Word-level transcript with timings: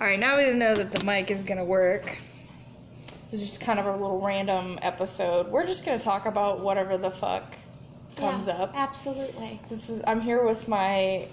All 0.00 0.06
right, 0.06 0.18
now 0.18 0.38
we 0.38 0.50
know 0.54 0.74
that 0.74 0.92
the 0.92 1.04
mic 1.04 1.30
is 1.30 1.42
gonna 1.42 1.62
work. 1.62 2.16
This 3.24 3.34
is 3.34 3.40
just 3.42 3.60
kind 3.60 3.78
of 3.78 3.84
a 3.84 3.92
little 3.92 4.18
random 4.18 4.78
episode. 4.80 5.48
We're 5.48 5.66
just 5.66 5.84
gonna 5.84 5.98
talk 5.98 6.24
about 6.24 6.60
whatever 6.60 6.96
the 6.96 7.10
fuck 7.10 7.42
comes 8.16 8.48
Yeah, 8.48 8.54
up. 8.54 8.72
Absolutely. 8.74 9.60
This 9.68 9.90
is 9.90 10.02
I'm 10.06 10.22
here 10.22 10.42
with 10.46 10.68
my 10.68 11.26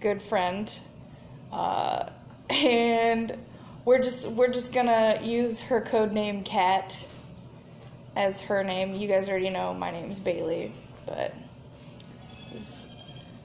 good 0.00 0.20
friend, 0.20 0.68
uh, 1.52 2.08
and 2.50 3.36
we're 3.84 4.02
just 4.02 4.32
we're 4.32 4.52
just 4.52 4.74
gonna 4.74 5.20
use 5.22 5.60
her 5.60 5.80
code 5.80 6.12
name 6.12 6.42
Cat 6.42 7.08
as 8.16 8.42
her 8.42 8.64
name. 8.64 8.94
You 8.94 9.06
guys 9.06 9.28
already 9.28 9.50
know 9.50 9.74
my 9.74 9.92
name's 9.92 10.18
Bailey, 10.18 10.72
but 11.06 11.32
this 12.50 12.58
is 12.58 12.86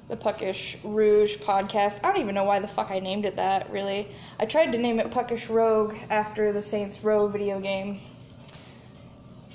the 0.09 0.17
Puckish 0.17 0.79
Rouge 0.83 1.37
podcast. 1.37 2.03
I 2.03 2.11
don't 2.11 2.21
even 2.21 2.33
know 2.33 2.43
why 2.43 2.57
the 2.57 2.67
fuck 2.67 2.89
I 2.89 2.97
named 2.97 3.25
it 3.25 3.35
that. 3.35 3.69
Really, 3.69 4.07
I 4.43 4.45
tried 4.45 4.73
to 4.73 4.77
name 4.77 4.99
it 4.99 5.09
Puckish 5.09 5.49
Rogue 5.49 5.95
after 6.09 6.51
the 6.51 6.61
Saints 6.61 7.01
Row 7.01 7.27
video 7.27 7.61
game, 7.61 7.97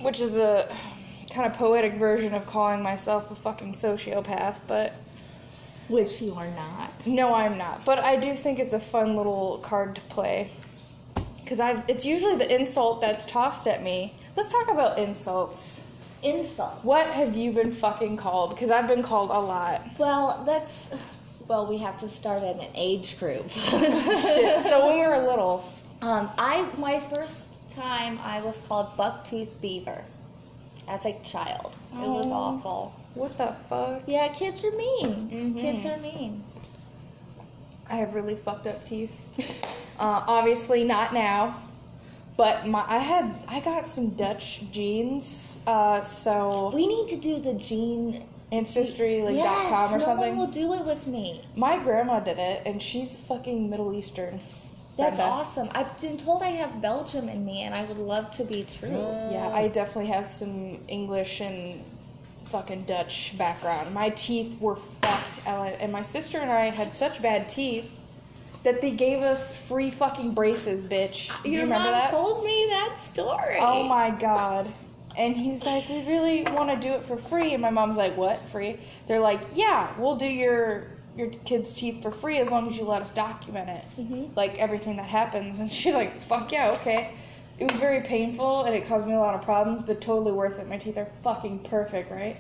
which 0.01 0.19
is 0.19 0.39
a 0.39 0.75
kind 1.31 1.47
of 1.47 1.53
poetic 1.59 1.97
version 1.97 2.33
of 2.33 2.47
calling 2.47 2.83
myself 2.83 3.31
a 3.31 3.35
fucking 3.35 3.75
sociopath, 3.75 4.57
but. 4.67 4.95
Which 5.91 6.23
you 6.23 6.33
are 6.37 6.49
not. 6.53 7.07
No, 7.07 7.35
I'm 7.35 7.59
not. 7.59 7.85
But 7.85 7.99
I 7.99 8.17
do 8.17 8.35
think 8.35 8.59
it's 8.59 8.73
a 8.73 8.81
fun 8.81 9.15
little 9.15 9.59
card 9.59 9.95
to 9.95 10.01
play. 10.09 10.51
Cause 11.47 11.61
I've 11.61 11.85
it's 11.87 12.07
usually 12.07 12.37
the 12.37 12.51
insult 12.59 13.03
that's 13.03 13.27
tossed 13.27 13.67
at 13.67 13.83
me. 13.83 14.15
Let's 14.39 14.49
talk 14.49 14.71
about 14.71 14.99
insults. 14.99 15.95
Insult. 16.23 16.83
What 16.83 17.07
have 17.09 17.37
you 17.37 17.53
been 17.53 17.71
fucking 17.71 18.17
called? 18.17 18.55
Because 18.55 18.71
I've 18.71 18.89
been 18.89 19.03
called 19.03 19.29
a 19.29 19.39
lot. 19.39 19.83
Well, 19.99 20.45
that's. 20.47 21.18
Well, 21.49 21.67
we 21.67 21.79
have 21.79 21.97
to 21.99 22.09
start 22.09 22.43
at 22.43 22.57
an 22.57 22.71
age 22.75 23.19
group. 23.19 23.49
Shit. 23.51 24.61
So 24.63 24.87
when 24.87 24.95
we 24.97 25.07
were 25.07 25.27
little, 25.27 25.65
Um, 26.03 26.29
I 26.39 26.69
my 26.79 27.01
first 27.01 27.71
time 27.75 28.19
I 28.23 28.41
was 28.43 28.59
called 28.69 28.89
Bucktooth 28.97 29.61
Beaver 29.61 30.05
as 30.87 31.07
a 31.07 31.13
child. 31.25 31.73
It 31.95 32.09
was 32.09 32.27
Oh. 32.27 32.33
awful. 32.33 32.93
what 33.15 33.37
the 33.39 33.49
fuck? 33.69 34.03
Yeah, 34.07 34.29
kids 34.29 34.63
are 34.65 34.71
mean. 34.73 35.29
Mhm. 35.33 35.61
Kids 35.61 35.87
are 35.87 35.97
mean. 35.99 36.45
I 37.91 37.97
have 37.97 38.15
really 38.15 38.37
fucked 38.37 38.67
up 38.67 38.85
teeth. 38.85 39.75
Uh, 40.01 40.23
obviously 40.29 40.85
not 40.85 41.13
now, 41.13 41.53
but 42.37 42.65
my 42.69 42.85
I 42.87 42.99
had 42.99 43.25
I 43.49 43.59
got 43.59 43.85
some 43.85 44.11
Dutch 44.11 44.63
genes. 44.71 45.59
Uh, 45.67 46.01
so 46.03 46.71
We 46.73 46.87
need 46.87 47.09
to 47.09 47.17
do 47.17 47.41
the 47.41 47.55
gene. 47.55 48.23
Ancestry 48.53 49.23
like 49.23 49.37
yes, 49.37 49.69
com 49.69 49.95
or 49.95 49.99
no 49.99 50.05
something. 50.05 50.37
one 50.37 50.39
will 50.39 50.53
do 50.53 50.73
it 50.75 50.85
with 50.85 51.07
me. 51.07 51.41
My 51.57 51.79
grandma 51.79 52.21
did 52.21 52.39
it, 52.39 52.63
and 52.67 52.81
she's 52.81 53.17
fucking 53.17 53.69
Middle 53.69 53.95
Eastern. 53.95 54.41
That's 54.97 55.19
Brenda. 55.19 55.33
awesome. 55.33 55.69
I've 55.73 56.01
been 56.01 56.17
told 56.17 56.43
I 56.43 56.49
have 56.49 56.83
Belgium 56.83 57.29
in 57.29 57.45
me, 57.45 57.63
and 57.63 57.75
I 57.75 57.85
would 57.85 57.99
love 57.99 58.31
to 58.33 58.45
be 58.45 58.65
true. 58.69 58.89
Yeah, 59.31 59.51
I 59.55 59.69
definitely 59.69 60.11
have 60.11 60.27
some 60.27 60.79
English 60.89 61.41
and 61.41 61.85
fucking 62.47 62.85
Dutch 62.85 63.37
background. 63.37 63.93
My 63.93 64.09
teeth 64.11 64.61
were 64.61 64.77
fucked, 64.77 65.47
Ellen, 65.47 65.75
and 65.81 65.93
my 65.93 66.03
sister 66.03 66.39
and 66.39 66.51
I 66.51 66.67
had 66.71 66.93
such 66.93 67.21
bad 67.23 67.49
teeth 67.49 68.01
that 68.65 68.81
they 68.81 68.91
gave 68.91 69.23
us 69.23 69.69
free 69.69 69.91
fucking 69.91 70.35
braces, 70.35 70.85
bitch. 70.85 71.31
Do 71.43 71.51
you 71.51 71.61
remember 71.61 71.85
mom 71.85 71.93
that? 71.93 72.11
told 72.11 72.45
me 72.45 72.67
that 72.71 72.95
story. 72.97 73.57
Oh 73.61 73.85
my 73.89 74.11
god. 74.11 74.67
And 75.19 75.37
he's 75.37 75.67
like, 75.67 75.89
we 75.89 76.07
really 76.07 76.45
want 76.45 76.71
to 76.71 76.77
do 76.89 76.95
it 76.95 77.03
for 77.03 77.17
free. 77.17 77.53
And 77.53 77.61
my 77.61 77.71
mom's 77.71 77.97
like, 77.97 78.17
what? 78.17 78.39
Free? 78.39 78.77
They're 79.07 79.19
like, 79.21 79.41
yeah, 79.55 79.93
we'll 79.99 80.17
do 80.17 80.27
your 80.29 80.85
your 81.17 81.29
kid's 81.45 81.73
teeth 81.73 82.01
for 82.01 82.13
free 82.13 82.39
as 82.39 82.53
long 82.53 82.69
as 82.69 82.79
you 82.79 82.85
let 82.85 83.03
us 83.03 83.11
document 83.11 83.69
it. 83.69 83.85
Mhm. 84.01 84.37
Like 84.37 84.61
everything 84.61 84.95
that 84.99 85.07
happens. 85.07 85.59
And 85.59 85.69
she's 85.69 85.95
like, 85.95 86.13
fuck 86.15 86.53
yeah, 86.53 86.71
okay. 86.81 87.11
It 87.59 87.69
was 87.69 87.81
very 87.81 88.01
painful 88.03 88.63
and 88.63 88.73
it 88.73 88.87
caused 88.87 89.09
me 89.09 89.15
a 89.15 89.19
lot 89.19 89.35
of 89.35 89.43
problems, 89.43 89.83
but 89.83 90.01
totally 90.01 90.31
worth 90.31 90.61
it. 90.61 90.69
My 90.69 90.79
teeth 90.79 90.97
are 90.97 91.07
fucking 91.25 91.59
perfect, 91.65 92.13
right? 92.13 92.37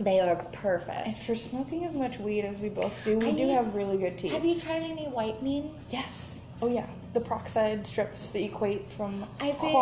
They 0.00 0.20
are 0.20 0.36
perfect. 0.52 1.06
After 1.06 1.34
smoking 1.34 1.84
as 1.84 1.94
much 1.94 2.18
weed 2.18 2.46
as 2.46 2.60
we 2.60 2.70
both 2.70 3.04
do, 3.04 3.18
we 3.18 3.28
I 3.28 3.32
do 3.32 3.44
need- 3.44 3.52
have 3.52 3.74
really 3.74 3.98
good 3.98 4.16
teeth. 4.16 4.32
Have 4.32 4.44
you 4.46 4.58
tried 4.58 4.82
any 4.82 5.04
whitening? 5.08 5.70
Yes. 5.90 6.46
Oh 6.62 6.68
yeah. 6.68 6.86
The 7.12 7.20
peroxide 7.20 7.86
strips 7.86 8.30
that 8.30 8.42
equate 8.42 8.90
from 8.90 9.22
I've 9.38 9.60
been 9.60 9.72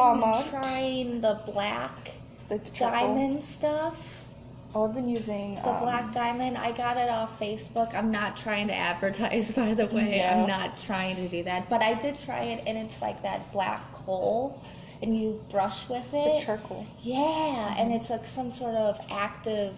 trying 0.51 1.21
the 1.21 1.41
black 1.47 2.11
the 2.59 2.71
diamond 2.71 3.43
stuff. 3.43 4.27
Oh, 4.75 4.87
I've 4.89 4.95
been 4.95 5.09
using 5.09 5.57
The 5.57 5.69
um, 5.69 5.83
black 5.83 6.13
diamond. 6.13 6.57
I 6.57 6.73
got 6.73 6.97
it 6.97 7.11
off 7.11 7.39
Facebook. 7.39 7.95
I'm 7.95 8.11
not 8.11 8.37
trying 8.37 8.69
to 8.69 8.75
advertise, 8.75 9.53
by 9.57 9.75
the 9.75 9.87
way. 9.87 10.19
No. 10.19 10.43
I'm 10.43 10.47
not 10.49 10.77
trying 10.79 11.17
to 11.17 11.29
do 11.29 11.43
that. 11.45 11.69
But 11.69 11.83
I 11.83 11.95
did 11.95 12.19
try 12.19 12.41
it, 12.45 12.65
and 12.67 12.77
it's 12.79 13.03
like 13.03 13.23
that 13.23 13.51
black 13.53 13.93
coal, 13.93 14.59
and 15.03 15.17
you 15.17 15.41
brush 15.51 15.89
with 15.89 16.13
it. 16.15 16.27
It's 16.27 16.45
charcoal. 16.45 16.87
yeah, 17.01 17.75
and 17.79 17.93
it's 17.93 18.11
like 18.11 18.27
some 18.27 18.51
sort 18.51 18.75
of 18.75 18.99
active 19.11 19.75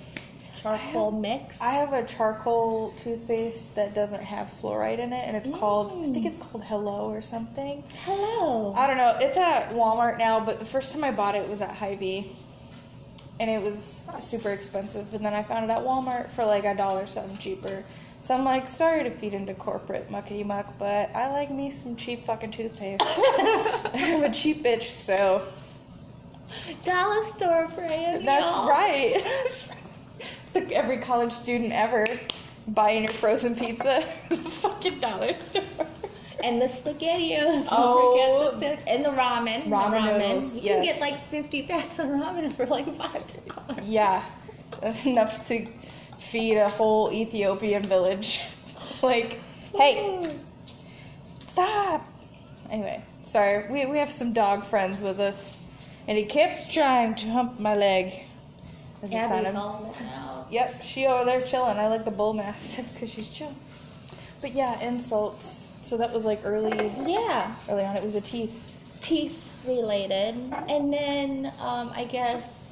charcoal 0.54 1.10
mix. 1.10 1.60
I 1.60 1.72
have 1.72 1.92
a 1.92 2.04
charcoal 2.06 2.90
toothpaste 2.96 3.74
that 3.74 3.94
doesn't 3.94 4.22
have 4.22 4.46
fluoride 4.46 4.98
in 4.98 5.12
it, 5.12 5.24
and 5.26 5.36
it's 5.36 5.48
called 5.48 5.92
I 5.92 6.12
think 6.12 6.24
it's 6.24 6.36
called 6.36 6.64
Hello 6.64 7.10
or 7.10 7.20
something. 7.20 7.82
Hello. 8.04 8.72
I 8.76 8.86
don't 8.86 8.96
know. 8.96 9.16
It's 9.20 9.36
at 9.36 9.70
Walmart 9.70 10.18
now, 10.18 10.38
but 10.38 10.58
the 10.60 10.64
first 10.64 10.94
time 10.94 11.02
I 11.02 11.10
bought 11.10 11.34
it, 11.34 11.38
it 11.38 11.48
was 11.50 11.60
at 11.62 11.72
Hy-Vee, 11.72 12.30
and 13.44 13.50
it 13.50 13.62
was 13.62 14.10
super 14.20 14.48
expensive. 14.48 15.12
And 15.12 15.22
then 15.22 15.34
I 15.34 15.42
found 15.42 15.66
it 15.66 15.70
at 15.70 15.82
Walmart 15.82 16.30
for 16.30 16.46
like 16.46 16.64
a 16.64 16.74
dollar 16.74 17.04
something 17.04 17.36
cheaper. 17.36 17.84
So 18.22 18.34
I'm 18.34 18.42
like, 18.42 18.66
sorry 18.68 19.04
to 19.04 19.10
feed 19.10 19.34
into 19.34 19.52
corporate 19.52 20.08
muckety 20.08 20.46
muck, 20.46 20.66
but 20.78 21.14
I 21.14 21.30
like 21.30 21.50
me 21.50 21.68
some 21.68 21.94
cheap 21.94 22.24
fucking 22.24 22.52
toothpaste. 22.52 23.02
I'm 23.94 24.24
a 24.24 24.32
cheap 24.32 24.64
bitch, 24.64 24.84
so 24.84 25.42
Dollar 26.84 27.24
store 27.24 27.68
brand. 27.74 28.26
That's 28.26 28.50
y'all. 28.50 28.68
right. 28.68 29.12
That's 29.22 29.68
right. 29.68 30.38
Like 30.54 30.72
every 30.72 30.96
college 30.96 31.32
student 31.32 31.72
ever 31.72 32.06
buying 32.68 33.02
your 33.02 33.12
frozen 33.12 33.54
pizza 33.54 34.00
fucking 34.30 35.00
dollar 35.00 35.34
store. 35.34 35.86
And 36.44 36.60
the 36.60 36.66
spaghettios. 36.66 37.68
Don't 37.70 37.72
Oh. 37.72 38.50
forget 38.52 38.84
the 38.84 38.92
and 38.92 39.04
the 39.04 39.08
ramen. 39.10 39.64
the 39.64 39.70
Ramen 39.70 40.18
noodles, 40.18 40.56
You 40.56 40.74
can 40.74 40.82
get 40.84 41.00
like 41.00 41.14
50 41.14 41.66
packs 41.66 41.98
of 41.98 42.06
ramen 42.08 42.52
for 42.52 42.66
like 42.66 42.86
five 42.86 43.24
dollars. 43.46 43.88
Yeah, 43.88 44.22
that's 44.80 45.06
enough 45.06 45.46
to 45.48 45.66
feed 46.18 46.58
a 46.58 46.68
whole 46.68 47.10
Ethiopian 47.12 47.82
village. 47.82 48.44
Like, 49.02 49.38
hey, 49.76 50.34
stop. 51.40 52.02
Anyway, 52.70 53.02
sorry. 53.20 53.70
We, 53.70 53.84
we 53.84 53.98
have 53.98 54.08
some 54.10 54.32
dog 54.32 54.64
friends 54.64 55.02
with 55.02 55.20
us, 55.20 55.66
and 56.08 56.16
he 56.16 56.24
keeps 56.24 56.72
trying 56.72 57.14
to 57.16 57.28
hump 57.28 57.60
my 57.60 57.74
leg. 57.74 58.14
As 59.02 59.12
a 59.12 59.48
of 59.48 59.56
all 59.56 59.94
out. 60.14 60.46
Yep, 60.50 60.82
she 60.82 61.06
over 61.06 61.24
there 61.26 61.42
chilling. 61.42 61.76
I 61.76 61.88
like 61.88 62.06
the 62.06 62.10
bull 62.12 62.32
mastiff 62.32 62.94
because 62.94 63.12
she's 63.12 63.28
chill. 63.28 63.52
But 64.40 64.52
yeah, 64.52 64.80
insults. 64.82 65.73
So 65.84 65.98
that 65.98 66.12
was 66.14 66.24
like 66.24 66.40
early, 66.44 66.90
Yeah, 67.04 67.54
early 67.68 67.84
on. 67.84 67.94
It 67.94 68.02
was 68.02 68.16
a 68.16 68.20
teeth. 68.20 68.98
teeth 69.02 69.64
related. 69.68 70.34
And 70.68 70.90
then 70.92 71.52
um, 71.60 71.90
I 71.94 72.06
guess 72.10 72.64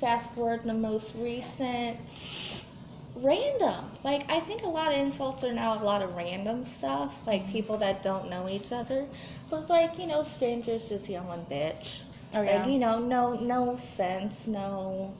fast 0.00 0.32
forward 0.34 0.64
the 0.64 0.74
most 0.74 1.14
recent 1.16 2.66
random. 3.14 3.84
Like 4.02 4.28
I 4.30 4.40
think 4.40 4.62
a 4.64 4.68
lot 4.68 4.92
of 4.92 4.98
insults 4.98 5.44
are 5.44 5.52
now 5.52 5.80
a 5.80 5.84
lot 5.84 6.02
of 6.02 6.16
random 6.16 6.64
stuff, 6.64 7.24
like 7.28 7.48
people 7.48 7.76
that 7.78 8.02
don't 8.02 8.28
know 8.28 8.48
each 8.48 8.72
other. 8.72 9.06
But 9.48 9.70
like, 9.70 9.98
you 9.98 10.08
know, 10.08 10.24
strangers 10.24 10.88
just 10.88 11.08
yelling 11.08 11.46
bitch. 11.46 12.04
Oh 12.34 12.42
yeah. 12.42 12.60
Like, 12.60 12.70
you 12.70 12.78
know, 12.78 12.98
no 12.98 13.34
no 13.34 13.76
sense, 13.76 14.46
no 14.46 15.12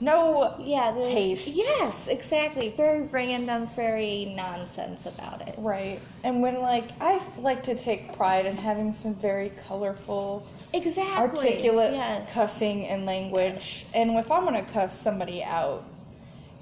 no. 0.00 0.54
yeah, 0.58 0.92
there's, 0.92 1.08
Taste. 1.08 1.56
Yes, 1.56 2.08
exactly. 2.08 2.70
Very 2.70 3.06
random, 3.08 3.66
very 3.68 4.32
nonsense 4.36 5.06
about 5.06 5.46
it. 5.46 5.54
Right. 5.58 6.00
And 6.24 6.42
when 6.42 6.60
like 6.60 6.84
I 7.00 7.20
like 7.38 7.62
to 7.64 7.74
take 7.74 8.16
pride 8.16 8.46
in 8.46 8.56
having 8.56 8.92
some 8.92 9.14
very 9.14 9.50
colorful, 9.66 10.46
Exactly. 10.72 11.16
articulate 11.16 11.92
yes. 11.92 12.34
cussing 12.34 12.86
and 12.86 13.04
language. 13.04 13.86
And 13.94 14.10
if 14.12 14.30
I'm 14.30 14.44
gonna 14.44 14.62
cuss 14.62 14.98
somebody 14.98 15.42
out, 15.42 15.84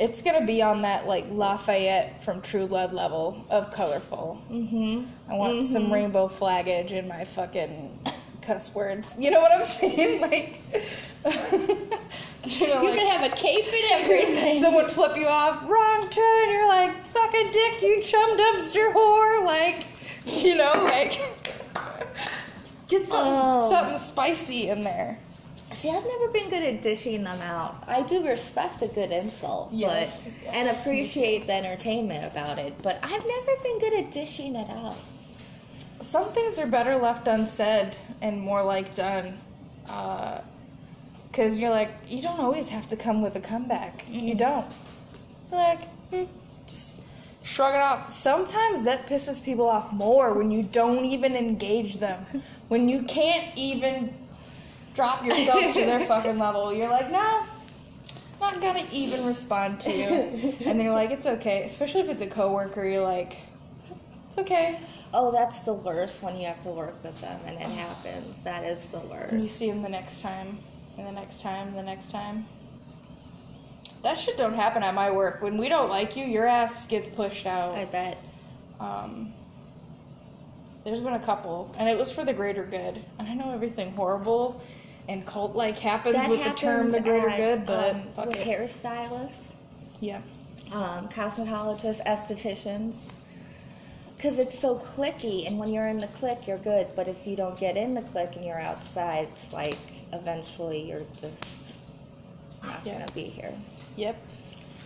it's 0.01 0.23
gonna 0.23 0.47
be 0.47 0.63
on 0.63 0.83
that 0.83 1.07
like 1.07 1.27
Lafayette 1.31 2.23
from 2.23 2.41
True 2.41 2.67
Blood 2.67 2.93
level 2.93 3.45
of 3.51 3.73
colorful. 3.73 4.41
Mm-hmm. 4.51 5.05
I 5.31 5.37
want 5.37 5.65
some 5.65 5.93
rainbow 5.93 6.29
flaggage 6.29 6.93
in 6.93 7.07
my 7.09 7.25
fucking 7.25 7.91
cuss 8.49 8.75
words. 8.75 9.15
You 9.19 9.31
know 9.31 9.41
what 9.41 9.53
I'm 9.53 9.65
saying? 9.81 10.21
Like, 10.23 10.61
you 12.45 12.67
know, 12.67 12.81
You 12.83 12.89
like 12.89 12.99
could 12.99 13.09
have 13.09 13.31
a 13.33 13.37
cape 13.37 13.67
and 13.67 14.03
everything. 14.03 14.55
someone 14.63 14.89
flip 14.89 15.17
you 15.17 15.27
off, 15.27 15.63
wrong 15.69 16.09
turn. 16.09 16.51
You're 16.51 16.67
like, 16.67 17.05
suck 17.05 17.33
a 17.35 17.53
dick, 17.53 17.83
you 17.83 18.01
chum 18.03 18.37
dumpster 18.39 18.93
whore. 18.95 19.45
Like, 19.45 19.85
you 20.43 20.57
know, 20.57 20.73
like, 20.85 21.13
get 22.89 23.05
something, 23.05 23.33
Oh. 23.35 23.69
something 23.71 23.99
spicy 23.99 24.71
in 24.71 24.83
there. 24.83 25.19
See, 25.71 25.91
I've 25.91 26.03
never 26.07 26.29
been 26.33 26.49
good 26.49 26.63
at 26.63 26.81
dishing 26.81 27.23
them 27.25 27.39
out. 27.43 27.85
I 27.87 28.01
do 28.03 28.27
respect 28.27 28.81
a 28.81 28.89
good 28.89 29.11
insult, 29.13 29.69
Yes, 29.71 30.31
but 30.47 30.55
and 30.55 30.69
appreciate 30.71 31.47
the 31.47 31.53
entertainment 31.53 32.25
about 32.25 32.57
it. 32.59 32.73
But 32.83 32.99
I've 33.03 33.11
never 33.27 33.53
been 33.63 33.79
good 33.79 33.93
at 34.05 34.11
dishing 34.11 34.57
it 34.57 34.71
out. 34.71 34.97
Some 36.01 36.25
things 36.33 36.59
are 36.59 36.67
better 36.67 36.97
left 36.97 37.27
unsaid 37.27 37.97
and 38.23 38.41
more 38.41 38.63
like 38.63 38.95
done. 38.95 39.37
Because 41.31 41.59
you're 41.59 41.71
like, 41.71 41.91
you 42.09 42.23
don't 42.23 42.41
always 42.41 42.69
have 42.69 42.89
to 42.89 42.97
come 42.97 43.23
with 43.23 43.37
a 43.37 43.41
comeback. 43.41 44.05
You 44.09 44.35
Mm. 44.35 44.39
don't. 44.39 44.75
You're 45.51 45.61
like, 45.61 45.85
hmm, 46.11 46.25
just 46.67 47.01
shrug 47.43 47.75
it 47.75 47.81
off. 47.81 48.11
Sometimes 48.11 48.85
that 48.85 49.07
pisses 49.07 49.43
people 49.43 49.67
off 49.67 49.93
more 49.93 50.35
when 50.35 50.51
you 50.51 50.63
don't 50.63 51.05
even 51.05 51.35
engage 51.37 51.99
them. 51.99 52.25
When 52.69 52.87
you 52.87 53.03
can't 53.05 53.47
even 53.57 54.15
drop 54.95 55.25
yourself 55.25 55.73
to 55.73 55.87
their 55.87 56.01
fucking 56.13 56.39
level. 56.39 56.71
You're 56.73 56.91
like, 56.91 57.11
no, 57.11 57.43
not 58.41 58.61
gonna 58.61 58.85
even 58.93 59.25
respond 59.25 59.81
to 59.81 59.91
you. 59.93 60.55
And 60.67 60.79
they're 60.79 60.93
like, 60.93 61.11
it's 61.13 61.27
okay. 61.27 61.63
Especially 61.63 62.03
if 62.03 62.11
it's 62.11 62.21
a 62.21 62.27
coworker, 62.27 62.85
you're 62.85 63.01
like, 63.03 63.39
it's 64.39 64.51
okay. 64.51 64.79
Oh, 65.15 65.33
that's 65.33 65.61
the 65.61 65.73
worst 65.73 66.23
when 66.23 66.37
you 66.37 66.47
have 66.47 66.61
to 66.61 66.69
work 66.69 67.03
with 67.03 67.19
them 67.21 67.41
and 67.47 67.57
it 67.57 67.63
happens. 67.63 68.45
That 68.45 68.65
is 68.65 68.89
the 68.89 69.01
worst. 69.01 69.33
And 69.33 69.41
you 69.41 69.49
see 69.49 69.71
them 69.71 69.83
the 69.83 69.89
next 69.89 70.21
time, 70.23 70.59
and 70.99 71.07
the 71.07 71.13
next 71.13 71.41
time, 71.43 71.69
and 71.69 71.77
the 71.79 71.83
next 71.83 72.13
time. 72.13 72.45
That 74.03 74.17
shit 74.17 74.37
don't 74.37 74.55
happen 74.55 74.83
at 74.83 74.95
my 74.95 75.11
work. 75.11 75.43
When 75.43 75.59
we 75.59 75.69
don't 75.69 75.89
like 75.89 76.17
you, 76.17 76.25
your 76.25 76.47
ass 76.47 76.87
gets 76.87 77.09
pushed 77.09 77.47
out. 77.47 77.75
I 77.75 77.87
bet. 77.87 78.19
Um, 78.81 79.33
there's 80.85 81.01
been 81.01 81.15
a 81.15 81.19
couple, 81.19 81.75
and 81.79 81.89
it 81.89 81.99
was 81.99 82.13
for 82.13 82.25
the 82.25 82.33
greater 82.33 82.65
good. 82.65 83.03
And 83.19 83.29
I 83.29 83.35
know 83.35 83.53
everything 83.53 83.93
horrible 83.93 84.61
and 85.09 85.27
cult 85.27 85.57
like 85.57 85.79
happens 85.79 86.15
That 86.15 86.31
with 86.31 86.41
happens 86.41 86.61
the 86.61 86.67
term 86.67 86.91
the 86.91 87.01
greater 87.01 87.29
at, 87.29 87.37
good, 87.39 87.67
but 87.67 87.95
um, 87.95 88.29
with 88.29 88.37
it. 88.37 88.47
hairstylists, 88.47 89.55
Yeah. 90.01 90.21
um, 90.71 91.09
cosmetologists, 91.09 92.05
estheticians. 92.05 93.18
Because 94.19 94.41
it's 94.41 94.59
so 94.59 94.75
clicky, 94.79 95.47
and 95.47 95.61
when 95.61 95.73
you're 95.73 95.87
in 95.87 95.99
the 95.99 96.09
click, 96.09 96.49
you're 96.49 96.59
good. 96.59 96.89
But 96.97 97.07
if 97.07 97.25
you 97.25 97.37
don't 97.37 97.57
get 97.57 97.77
in 97.77 97.95
the 97.95 98.03
click 98.03 98.35
and 98.35 98.45
you're 98.45 98.59
outside, 98.59 99.29
it's 99.33 99.53
like 99.53 99.79
eventually 100.13 100.81
you're 100.91 101.07
just 101.21 101.77
not 102.65 102.81
Yeah. 102.85 102.95
gonna 102.95 103.13
be 103.13 103.23
here. 103.23 103.53
Yep. 103.97 104.17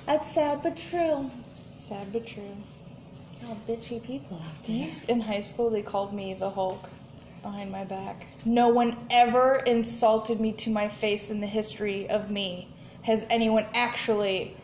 That's 0.05 0.31
sad 0.31 0.62
but 0.62 0.76
true. 0.76 1.31
Sad 1.79 2.12
but 2.12 2.26
true. 2.26 2.55
How 3.40 3.56
bitchy 3.67 4.02
people 4.02 4.37
out 4.37 4.64
there. 4.64 4.76
These 4.76 5.05
in 5.05 5.20
high 5.20 5.40
school 5.40 5.70
they 5.70 5.81
called 5.81 6.12
me 6.12 6.34
the 6.34 6.50
Hulk 6.50 6.90
behind 7.43 7.73
my 7.73 7.84
back. 7.84 8.26
No 8.44 8.69
one 8.69 8.99
ever 9.11 9.62
insulted 9.67 10.40
me 10.40 10.52
to 10.52 10.69
my 10.69 10.88
face 10.88 11.31
in 11.31 11.40
the 11.40 11.46
history 11.46 12.06
of 12.11 12.31
me. 12.31 12.69
Has 13.05 13.26
anyone 13.31 13.64
actually 13.75 14.55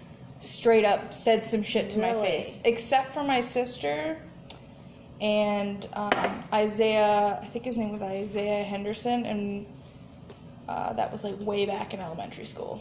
straight 0.41 0.85
up 0.85 1.15
said 1.15 1.43
some 1.43 1.63
shit 1.63 1.89
to 1.91 1.99
my 2.01 2.13
face? 2.13 2.59
Except 2.65 3.07
for 3.07 3.25
my 3.25 3.41
sister 3.41 4.19
and 5.21 5.87
um, 5.95 6.45
Isaiah. 6.53 7.39
I 7.41 7.45
think 7.45 7.65
his 7.65 7.79
name 7.79 7.91
was 7.93 8.03
Isaiah 8.03 8.63
Henderson, 8.65 9.27
and 9.27 9.67
uh, 10.69 10.93
that 10.95 11.11
was 11.11 11.25
like 11.25 11.35
way 11.41 11.67
back 11.67 11.95
in 11.95 12.01
elementary 12.01 12.45
school. 12.45 12.81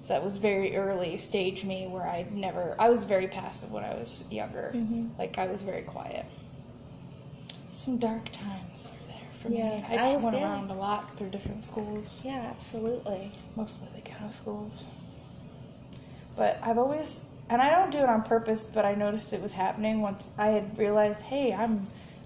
So 0.00 0.14
that 0.14 0.22
was 0.24 0.38
very 0.38 0.76
early 0.76 1.16
stage 1.18 1.64
me 1.64 1.86
where 1.88 2.06
I 2.06 2.26
never. 2.32 2.74
I 2.78 2.88
was 2.88 3.04
very 3.04 3.26
passive 3.26 3.72
when 3.72 3.84
I 3.84 3.94
was 3.94 4.30
younger. 4.32 4.72
Mhm. 4.74 5.10
Like 5.18 5.38
I 5.38 5.46
was 5.46 5.62
very 5.62 5.82
quiet. 5.82 6.24
Some 7.68 7.98
dark 7.98 8.30
times 8.32 8.84
through 8.90 9.06
there 9.08 9.30
for 9.32 9.48
Yes, 9.50 9.90
me. 9.90 9.96
I 9.96 10.12
I 10.14 10.16
went 10.16 10.34
around 10.36 10.70
a 10.70 10.74
lot 10.74 11.16
through 11.16 11.30
different 11.30 11.64
schools, 11.64 12.22
Yeah, 12.24 12.46
absolutely. 12.56 13.30
mostly 13.56 13.88
the 13.94 14.00
ghetto 14.00 14.28
schools. 14.30 14.86
But 16.36 16.58
I've 16.62 16.78
always, 16.78 17.28
and 17.50 17.60
I 17.62 17.70
don't 17.70 17.90
do 17.90 17.98
it 17.98 18.08
on 18.08 18.22
purpose, 18.22 18.66
but 18.74 18.84
I 18.84 18.94
noticed 18.94 19.32
it 19.32 19.40
was 19.42 19.52
happening 19.52 20.00
once 20.02 20.32
I 20.38 20.48
had 20.48 20.78
realized, 20.78 21.22
hey, 21.22 21.52
I'm 21.52 21.80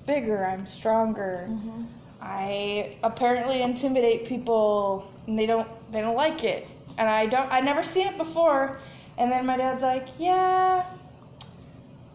bigger, 0.07 0.45
I'm 0.45 0.67
stronger. 0.67 1.47
Mhm. 1.49 1.87
I 2.21 2.97
apparently 3.03 3.63
intimidate 3.63 4.27
people, 4.27 5.11
and 5.27 5.39
they 5.39 5.47
don't 5.47 5.69
they 5.91 6.01
don't 6.01 6.17
like 6.17 6.45
it, 6.45 6.69
and 6.99 7.09
I 7.09 7.27
don't 7.27 7.53
I 7.53 7.61
never 7.61 7.83
seen 7.83 8.07
it 8.07 8.17
before. 8.19 8.79
And 9.19 9.31
then 9.31 9.45
my 9.47 9.57
dad's 9.57 9.83
like, 9.83 10.07
yeah. 10.19 10.87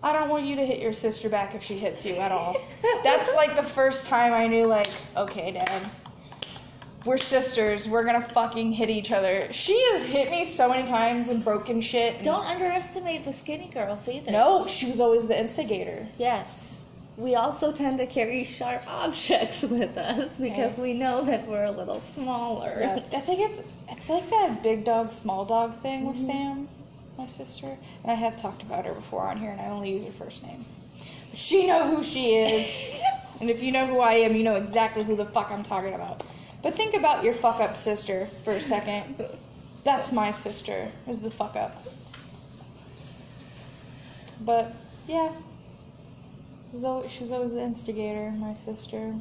I 0.04 0.14
don't 0.14 0.30
want 0.30 0.46
you 0.46 0.56
to 0.56 0.66
hit 0.66 0.80
your 0.80 0.94
sister 0.94 1.28
back 1.28 1.56
if 1.56 1.64
she 1.64 1.74
hits 1.78 2.06
you 2.06 2.16
at 2.18 2.32
all. 2.32 2.56
That's 3.04 3.34
like 3.36 3.56
the 3.56 3.64
first 3.64 4.08
time 4.08 4.32
I 4.32 4.48
knew, 4.48 4.66
like, 4.68 4.88
okay, 5.18 5.52
Dad, 5.52 5.82
we're 7.08 7.18
sisters. 7.18 7.88
We're 7.90 8.04
gonna 8.04 8.22
fucking 8.22 8.74
hit 8.74 8.90
each 8.90 9.12
other. 9.12 9.48
She 9.52 9.80
has 9.94 10.04
hit 10.04 10.30
me 10.30 10.46
so 10.46 10.68
many 10.70 10.88
times 10.88 11.30
and 11.30 11.44
broken 11.44 11.80
shit. 11.82 12.16
and- 12.16 12.26
Don't 12.26 12.46
underestimate 12.46 13.24
the 13.26 13.34
skinny 13.34 13.70
girls 13.74 14.08
either. 14.10 14.32
No, 14.32 14.68
she 14.68 14.88
was 14.88 15.00
always 15.00 15.28
the 15.28 15.40
instigator. 15.40 16.06
Yes. 16.18 16.66
We 17.16 17.34
also 17.36 17.72
tend 17.72 17.98
to 17.98 18.06
carry 18.06 18.44
sharp 18.44 18.84
objects 18.88 19.64
with 19.72 19.98
us 19.98 20.38
because 20.38 20.78
Yeah. 20.78 20.84
we 20.84 20.94
know 20.94 21.24
that 21.24 21.48
we're 21.48 21.64
a 21.64 21.72
little 21.72 22.00
smaller. 22.00 22.78
Yeah, 22.80 22.96
I 22.96 23.20
think 23.22 23.40
it's 23.50 23.64
it's 23.90 24.10
like 24.10 24.30
that 24.30 24.62
big 24.62 24.84
dog, 24.84 25.12
small 25.12 25.46
dog 25.46 25.74
thing 25.74 26.06
with 26.06 26.18
Mhm. 26.18 26.26
Sam, 26.32 26.68
my 27.18 27.26
sister. 27.26 27.68
And 28.04 28.12
I 28.12 28.16
have 28.16 28.36
talked 28.36 28.62
about 28.62 28.86
her 28.86 28.94
before 28.94 29.24
on 29.24 29.40
here, 29.40 29.50
and 29.50 29.60
I 29.62 29.68
only 29.70 29.92
use 29.94 30.06
her 30.06 30.12
first 30.12 30.46
name. 30.46 30.64
But 31.32 31.40
she 31.40 31.66
know 31.66 31.88
who 31.88 32.04
she 32.04 32.36
is, 32.36 33.00
and 33.42 33.50
if 33.50 33.64
you 33.64 33.72
know 33.72 33.88
who 33.88 34.00
I 34.00 34.14
am, 34.16 34.36
you 34.36 34.44
know 34.44 34.56
exactly 34.56 35.04
who 35.04 35.16
the 35.16 35.26
fuck 35.26 35.50
I'm 35.52 35.64
talking 35.64 35.94
about. 35.96 36.22
But 36.68 36.76
think 36.76 36.96
about 36.96 37.24
your 37.24 37.34
fuck 37.34 37.62
up 37.62 37.78
sister 37.78 38.26
for 38.26 38.52
a 38.52 38.60
second. 38.60 39.16
That's 39.86 40.12
my 40.12 40.32
sister. 40.32 40.92
Is 41.08 41.22
the 41.22 41.32
fuck 41.32 41.56
up. 41.56 41.72
But 44.42 44.76
yeah, 45.08 45.32
was 46.74 46.84
always, 46.84 47.10
she 47.10 47.24
was 47.24 47.32
always 47.32 47.54
the 47.54 47.62
instigator, 47.62 48.32
my 48.32 48.52
sister. 48.52 49.14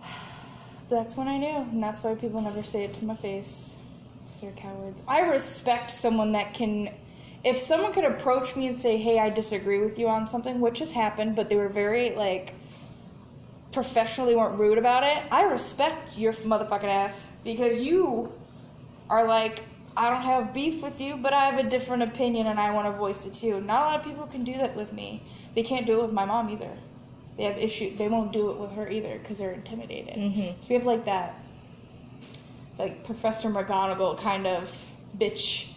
That's 0.88 1.14
when 1.14 1.28
I 1.28 1.36
knew, 1.36 1.56
and 1.56 1.82
that's 1.82 2.02
why 2.02 2.14
people 2.14 2.40
never 2.40 2.62
say 2.62 2.84
it 2.84 2.94
to 2.94 3.04
my 3.04 3.14
face. 3.14 3.76
They're 4.40 4.50
cowards. 4.52 5.04
I 5.06 5.28
respect 5.28 5.90
someone 5.90 6.32
that 6.32 6.54
can. 6.54 6.88
If 7.44 7.58
someone 7.58 7.92
could 7.92 8.06
approach 8.06 8.56
me 8.56 8.68
and 8.68 8.74
say, 8.74 8.96
"Hey, 8.96 9.18
I 9.18 9.28
disagree 9.28 9.80
with 9.80 9.98
you 9.98 10.08
on 10.08 10.26
something," 10.26 10.58
which 10.58 10.78
has 10.78 10.90
happened, 10.90 11.36
but 11.36 11.50
they 11.50 11.56
were 11.56 11.68
very 11.68 12.14
like 12.14 12.54
professionally 13.72 14.34
weren't 14.34 14.58
rude 14.58 14.78
about 14.78 15.04
it. 15.04 15.18
I 15.30 15.44
respect 15.44 16.16
your 16.18 16.32
motherfucking 16.32 16.84
ass 16.84 17.38
because 17.44 17.82
you 17.82 18.32
are 19.10 19.26
like, 19.26 19.62
I 19.96 20.10
don't 20.10 20.22
have 20.22 20.54
beef 20.54 20.82
with 20.82 21.00
you, 21.00 21.16
but 21.16 21.32
I 21.32 21.44
have 21.46 21.64
a 21.64 21.68
different 21.68 22.02
opinion 22.02 22.46
and 22.46 22.58
I 22.60 22.72
want 22.72 22.86
to 22.86 22.92
voice 22.92 23.26
it 23.26 23.34
too. 23.34 23.60
Not 23.60 23.80
a 23.80 23.84
lot 23.84 23.96
of 23.98 24.04
people 24.04 24.26
can 24.26 24.40
do 24.40 24.52
that 24.54 24.74
with 24.76 24.92
me. 24.92 25.22
They 25.54 25.62
can't 25.62 25.86
do 25.86 25.98
it 26.00 26.02
with 26.02 26.12
my 26.12 26.24
mom 26.24 26.50
either. 26.50 26.70
They 27.36 27.44
have 27.44 27.58
issue. 27.58 27.94
They 27.96 28.08
won't 28.08 28.32
do 28.32 28.50
it 28.50 28.58
with 28.58 28.72
her 28.72 28.88
either 28.88 29.18
because 29.18 29.38
they're 29.38 29.52
intimidated. 29.52 30.14
Mhm. 30.16 30.54
So 30.60 30.68
we 30.70 30.74
have 30.76 30.86
like 30.86 31.04
that, 31.04 31.34
like 32.78 33.04
Professor 33.04 33.48
McGonagall 33.50 34.18
kind 34.18 34.46
of 34.46 34.70
bitch, 35.18 35.72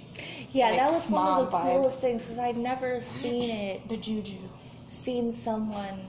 Yeah, 0.52 0.70
Like, 0.70 0.80
that 0.80 0.92
was 0.92 1.10
one 1.10 1.26
of 1.40 1.50
the 1.50 1.58
vibe. 1.58 1.76
coolest 1.78 2.00
things 2.02 2.24
because 2.24 2.38
I'd 2.40 2.58
never 2.58 3.00
seen 3.00 3.50
it, 3.50 3.88
the 3.88 3.96
juju. 3.98 4.38
seen 4.86 5.32
someone 5.32 6.00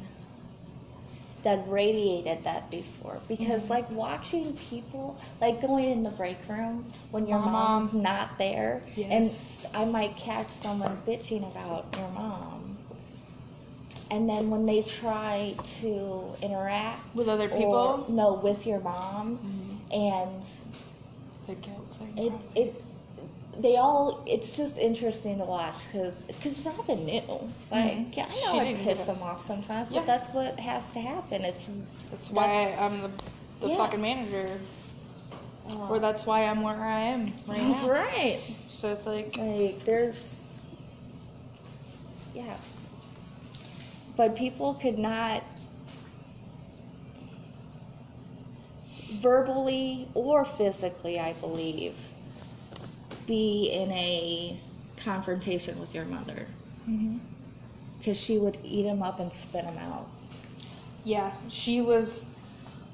that 1.42 1.66
radiated 1.68 2.44
that 2.44 2.70
before. 2.70 3.18
Because, 3.28 3.68
like, 3.70 3.90
watching 3.90 4.52
people, 4.56 5.16
like 5.40 5.61
going 5.61 5.90
in 5.90 6.02
the 6.02 6.11
break 6.11 6.37
room 6.49 6.84
when 7.11 7.26
your 7.26 7.38
Mom. 7.38 7.52
mom's 7.52 7.94
not 7.94 8.38
there, 8.38 8.82
and 8.96 9.28
I 9.75 9.84
might 9.84 10.16
catch 10.16 10.50
someone 10.50 10.96
bitching 11.06 11.50
about 11.50 11.87
your 11.99 12.08
mom. 12.11 12.76
And 14.11 14.28
then 14.28 14.50
when 14.50 14.66
they 14.66 14.82
try 14.82 15.54
to 15.80 16.22
interact 16.42 17.00
With 17.14 17.28
other 17.28 17.46
or- 17.46 17.56
people? 17.56 18.04
no, 18.08 18.34
with 18.34 18.66
your 18.66 18.80
mom, 18.80 19.38
mm-hmm. 19.38 19.92
and 19.92 20.38
It's 21.38 21.49
a 21.49 21.54
guilt 21.54 21.87
thing. 21.99 22.18
it 22.18 22.32
it 22.54 22.82
they 23.59 23.76
all 23.76 24.23
it's 24.26 24.56
just 24.56 24.78
interesting 24.78 25.37
to 25.38 25.44
watch 25.44 25.75
because 25.87 26.23
because 26.25 26.64
Robin 26.64 27.04
knew 27.04 27.21
like 27.71 27.92
Mhm. 27.92 28.16
yeah 28.16 28.26
I 28.26 28.30
She 28.32 28.56
know 28.59 28.62
I 28.64 28.75
piss 28.75 29.06
give 29.06 29.09
a- 29.09 29.18
him 29.18 29.23
off 29.23 29.42
sometimes 29.42 29.90
Yeah. 29.90 30.00
but 30.00 30.06
that's 30.06 30.28
what 30.30 30.59
has 30.59 30.92
to 30.94 31.00
happen 31.00 31.42
it's 31.44 31.68
That's 32.11 32.30
why 32.30 32.47
That's- 32.47 32.78
I'm 32.80 33.02
the, 33.02 33.11
the 33.61 33.68
Yeah. 33.68 33.76
fucking 33.76 34.00
manager, 34.00 34.59
uh, 35.71 35.88
or 35.90 35.99
that's 35.99 36.25
why 36.26 36.44
I'm 36.44 36.62
where 36.62 36.80
I 36.82 37.00
am 37.00 37.32
right 37.47 37.61
that's 37.61 37.85
now. 37.85 37.90
right 37.92 38.40
So 38.68 38.90
it's 38.90 39.06
like, 39.06 39.37
like 39.37 39.85
there's 39.85 40.47
yes 42.35 42.97
but 44.16 44.35
people 44.35 44.75
could 44.75 44.99
not 44.99 45.42
verbally 49.21 50.09
or 50.14 50.44
physically 50.44 51.18
I 51.21 51.32
believe 51.35 51.94
be 53.26 53.71
in 53.73 53.91
a 53.93 54.59
confrontation 55.02 55.79
with 55.81 55.95
your 55.95 56.05
mother 56.05 56.47
mhm. 56.88 57.19
because 57.99 58.19
she 58.21 58.38
would 58.38 58.57
eat 58.62 58.85
him 58.85 59.02
up 59.02 59.21
and 59.21 59.33
spit 59.33 59.64
him 59.64 59.79
out. 59.79 60.07
yeah, 61.05 61.31
she 61.49 61.81
was. 61.81 62.29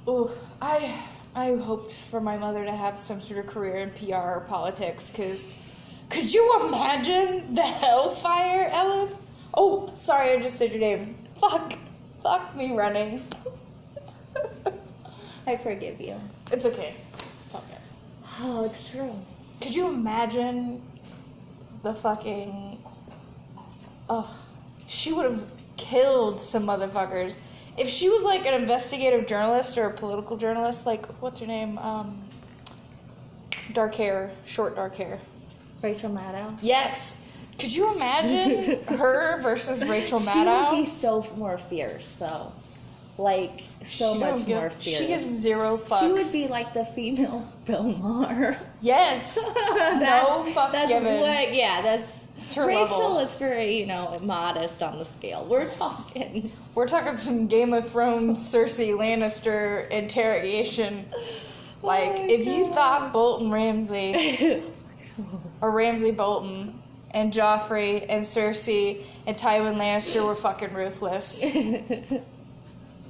Oh, 0.07 0.31
I 0.63 0.95
I 1.35 1.55
hoped 1.57 1.93
for 1.93 2.21
my 2.21 2.37
mother 2.39 2.65
to 2.65 2.73
have 2.73 2.99
some 2.99 3.21
sort 3.21 3.41
of 3.41 3.47
career 3.47 3.77
in 3.77 3.91
PR 3.91 4.17
or 4.17 4.45
politics, 4.49 5.11
because 5.11 5.97
could 6.11 6.33
you 6.33 6.67
imagine 6.69 7.55
the 7.55 7.63
hellfire, 7.63 8.69
Ellen? 8.73 9.09
Oh, 9.55 9.91
sorry, 9.95 10.31
I 10.31 10.41
just 10.41 10.57
said 10.57 10.71
your 10.71 10.81
name. 10.81 11.15
Fuck, 11.37 11.75
fuck. 12.23 12.57
me 12.57 12.77
running. 12.77 13.23
I 15.47 15.57
forgive 15.57 16.01
you. 16.01 16.15
It's 16.53 16.67
okay. 16.67 16.95
It's 17.47 17.55
okay. 17.55 17.79
Oh, 18.41 18.65
it's 18.65 18.91
true. 18.91 19.13
Could 19.61 19.75
you 19.75 19.89
imagine 19.89 20.81
the 21.83 21.95
fucking. 21.95 22.79
Ugh. 24.09 24.27
She 24.87 25.13
would 25.13 25.25
have 25.27 25.45
killed 25.77 26.41
some 26.41 26.65
motherfuckers. 26.65 27.39
If 27.77 27.89
she 27.89 28.09
was 28.09 28.25
like 28.25 28.47
an 28.47 28.55
investigative 28.55 29.27
journalist 29.27 29.79
or 29.79 29.87
a 29.87 29.93
political 29.93 30.37
journalist, 30.37 30.87
like, 30.87 31.07
what's 31.23 31.41
her 31.41 31.47
name? 31.47 31.79
Um, 31.79 32.17
dark 33.73 33.95
hair, 33.95 34.31
short 34.47 34.77
dark 34.77 34.97
hair. 34.97 35.19
Rachel 35.83 36.11
Maddow. 36.11 36.57
Yes! 36.61 37.31
Could 37.59 37.75
you 37.75 37.95
imagine 37.95 38.83
her 38.99 39.41
versus 39.43 39.85
Rachel 39.87 40.21
Maddow? 40.21 40.71
She 40.71 40.77
would 40.77 40.81
be 40.81 40.85
so 40.85 41.27
more 41.37 41.59
fierce, 41.59 42.19
though. 42.19 42.53
Like, 43.19 43.65
so 43.83 44.15
She 44.15 44.21
much 44.21 44.47
give- 44.47 44.57
more 44.57 44.71
fierce. 44.71 44.99
She 44.99 45.07
gives 45.09 45.27
zero 45.27 45.77
fucks. 45.77 46.01
She 46.01 46.13
would 46.13 46.33
be 46.33 46.47
like 46.47 46.73
the 46.73 46.85
female 46.85 47.47
Bill 47.67 47.83
Maher. 47.83 48.57
Yes! 48.81 49.37
no 49.57 50.45
fucks 50.55 50.73
that's 50.73 50.89
given. 50.89 51.21
What, 51.21 51.53
yeah, 51.55 51.81
that's. 51.83 52.29
It's 52.37 52.55
her 52.55 52.69
Rachel 52.69 52.85
level. 52.87 53.19
is 53.19 53.35
very, 53.35 53.73
you 53.73 53.87
know, 53.87 54.17
modest 54.23 54.81
on 54.81 55.01
the 55.01 55.05
scale. 55.05 55.45
We're 55.51 55.69
talking. 55.69 56.49
We're 56.77 56.87
talking 56.87 57.17
some 57.17 57.49
Game 57.49 57.73
of 57.73 57.91
Thrones 57.91 58.39
Cersei 58.55 58.97
Lannister 58.97 59.91
interrogation. 59.91 61.05
Oh 61.13 61.27
like, 61.83 62.11
Oh 62.11 62.27
if 62.29 62.47
you 62.47 62.67
thought 62.73 63.13
Bolton 63.13 63.51
Ramsay 63.51 64.63
or 65.61 65.73
Ramsay 65.73 66.13
Bolton 66.13 66.81
and 67.11 67.33
Joffrey 67.33 68.07
and 68.09 68.23
Cersei 68.23 69.03
and 69.27 69.37
Tywin 69.37 69.77
Lannister 69.77 70.25
were 70.25 70.37
fucking 70.37 70.73
ruthless, 70.75 71.45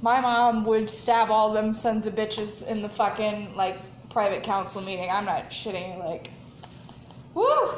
my 0.01 0.21
mom 0.21 0.65
would 0.65 0.89
stab 0.89 1.29
all 1.29 1.51
them 1.51 1.73
sons 1.73 2.07
of 2.07 2.15
bitches 2.15 2.67
in 2.67 2.81
the 2.81 2.89
fucking 2.89 3.55
like 3.55 3.75
private 4.09 4.43
council 4.43 4.81
meeting. 4.81 5.09
I'm 5.11 5.25
not 5.25 5.43
shitting. 5.49 5.99
Like, 5.99 6.29
woo! 7.33 7.69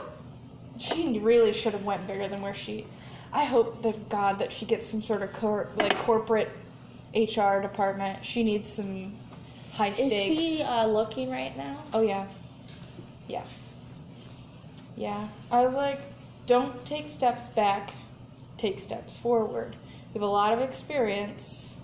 She 0.80 1.20
really 1.20 1.54
should 1.54 1.74
have 1.74 1.84
went 1.84 2.06
bigger 2.08 2.28
than 2.28 2.42
where 2.42 2.54
she. 2.54 2.86
I 3.34 3.46
hope 3.46 3.82
to 3.84 3.94
God 4.10 4.40
that 4.40 4.52
she 4.52 4.66
gets 4.66 4.86
some 4.86 5.02
sort 5.02 5.22
of 5.22 5.32
cor- 5.34 5.70
like 5.76 5.96
corporate 6.00 6.50
HR 7.16 7.62
department. 7.62 8.24
She 8.24 8.44
needs 8.44 8.68
some 8.68 9.14
high 9.72 9.92
stakes. 9.92 10.30
Is 10.30 10.58
she 10.58 10.64
uh, 10.64 10.88
looking 10.88 11.32
right 11.32 11.56
now? 11.56 11.82
Oh 11.94 12.02
yeah. 12.02 12.28
Yeah. 13.28 13.44
Yeah. 14.98 15.28
I 15.52 15.62
was 15.62 15.76
like, 15.76 16.00
don't 16.46 16.86
take 16.86 17.08
steps 17.08 17.48
back, 17.50 17.94
take 18.58 18.80
steps 18.80 19.18
forward. 19.18 19.76
You 20.14 20.20
have 20.20 20.24
a 20.24 20.32
lot 20.32 20.54
of 20.54 20.60
experience, 20.60 21.81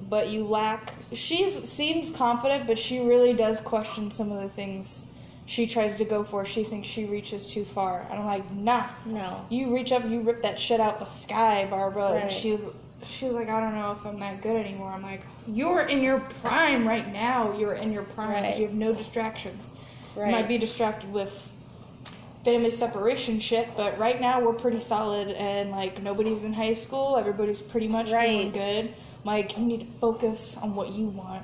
but 0.00 0.28
you 0.28 0.44
lack 0.44 0.92
she's 1.12 1.68
seems 1.68 2.10
confident, 2.10 2.66
but 2.66 2.78
she 2.78 3.00
really 3.00 3.32
does 3.32 3.60
question 3.60 4.10
some 4.10 4.30
of 4.30 4.40
the 4.42 4.48
things 4.48 5.12
she 5.46 5.66
tries 5.66 5.96
to 5.96 6.04
go 6.04 6.22
for. 6.24 6.44
She 6.44 6.64
thinks 6.64 6.88
she 6.88 7.04
reaches 7.04 7.52
too 7.52 7.64
far. 7.64 8.04
And 8.10 8.18
I'm 8.18 8.26
like, 8.26 8.50
nah. 8.52 8.84
No. 9.04 9.44
You 9.48 9.72
reach 9.72 9.92
up, 9.92 10.04
you 10.04 10.20
rip 10.22 10.42
that 10.42 10.58
shit 10.58 10.80
out 10.80 10.98
the 10.98 11.06
sky, 11.06 11.66
Barbara. 11.70 12.10
Right. 12.12 12.22
And 12.24 12.32
she's 12.32 12.68
she's 13.06 13.32
like, 13.32 13.48
I 13.48 13.60
don't 13.60 13.74
know 13.74 13.92
if 13.92 14.04
I'm 14.04 14.18
that 14.18 14.42
good 14.42 14.56
anymore. 14.56 14.90
I'm 14.90 15.02
like, 15.02 15.20
you're 15.46 15.82
in 15.82 16.02
your 16.02 16.18
prime 16.18 16.86
right 16.86 17.10
now. 17.12 17.56
You're 17.56 17.74
in 17.74 17.92
your 17.92 18.02
prime. 18.02 18.32
'cause 18.32 18.42
Right. 18.42 18.58
You 18.58 18.66
have 18.66 18.74
no 18.74 18.92
distractions. 18.92 19.78
Right. 20.16 20.26
You 20.26 20.32
might 20.32 20.48
be 20.48 20.58
distracted 20.58 21.12
with 21.12 21.52
family 22.44 22.70
separation 22.70 23.38
shit, 23.40 23.68
but 23.76 23.98
right 23.98 24.20
now 24.20 24.40
we're 24.40 24.52
pretty 24.52 24.80
solid 24.80 25.28
and 25.32 25.70
like 25.70 26.02
nobody's 26.02 26.44
in 26.44 26.52
high 26.52 26.72
school. 26.72 27.16
Everybody's 27.16 27.60
pretty 27.62 27.88
much 27.88 28.06
doing 28.06 28.16
Right. 28.16 28.52
good. 28.52 28.94
Like 29.26 29.58
you 29.58 29.64
need 29.66 29.80
to 29.80 29.86
focus 29.86 30.56
on 30.62 30.76
what 30.76 30.92
you 30.92 31.06
want. 31.08 31.42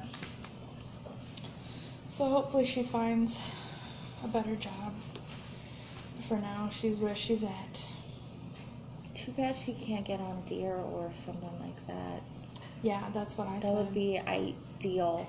So 2.08 2.26
hopefully 2.26 2.64
she 2.64 2.84
finds 2.84 3.52
a 4.24 4.28
better 4.28 4.54
job. 4.54 4.92
For 6.28 6.36
now, 6.36 6.68
she's 6.70 7.00
where 7.00 7.16
she's 7.16 7.42
at. 7.42 7.88
Too 9.14 9.32
bad 9.32 9.56
she 9.56 9.72
can't 9.74 10.04
get 10.04 10.20
on 10.20 10.42
Deere 10.46 10.76
or 10.76 11.10
something 11.12 11.50
like 11.60 11.84
that. 11.88 12.22
Yeah, 12.84 13.02
that's 13.12 13.36
what 13.36 13.48
I 13.48 13.54
That 13.54 13.62
said. 13.62 13.70
That 13.76 13.84
would 13.86 13.94
be 13.94 14.20
ideal. 14.28 15.26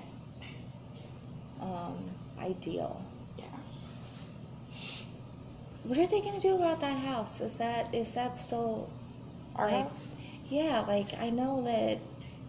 Um, 1.60 1.98
ideal. 2.40 3.02
yeah. 3.36 3.44
What 5.82 5.98
are 5.98 6.06
they 6.06 6.20
gonna 6.20 6.38
do 6.38 6.54
about 6.54 6.80
that 6.82 6.98
house? 6.98 7.40
Is 7.40 7.58
that 7.58 7.92
is 7.92 8.14
that 8.14 8.36
still? 8.36 8.88
Our 9.56 9.68
Like- 9.70 9.86
house? 9.88 10.14
Yeah, 10.48 10.84
like 10.86 11.18
I 11.20 11.30
know 11.30 11.62
that 11.62 11.98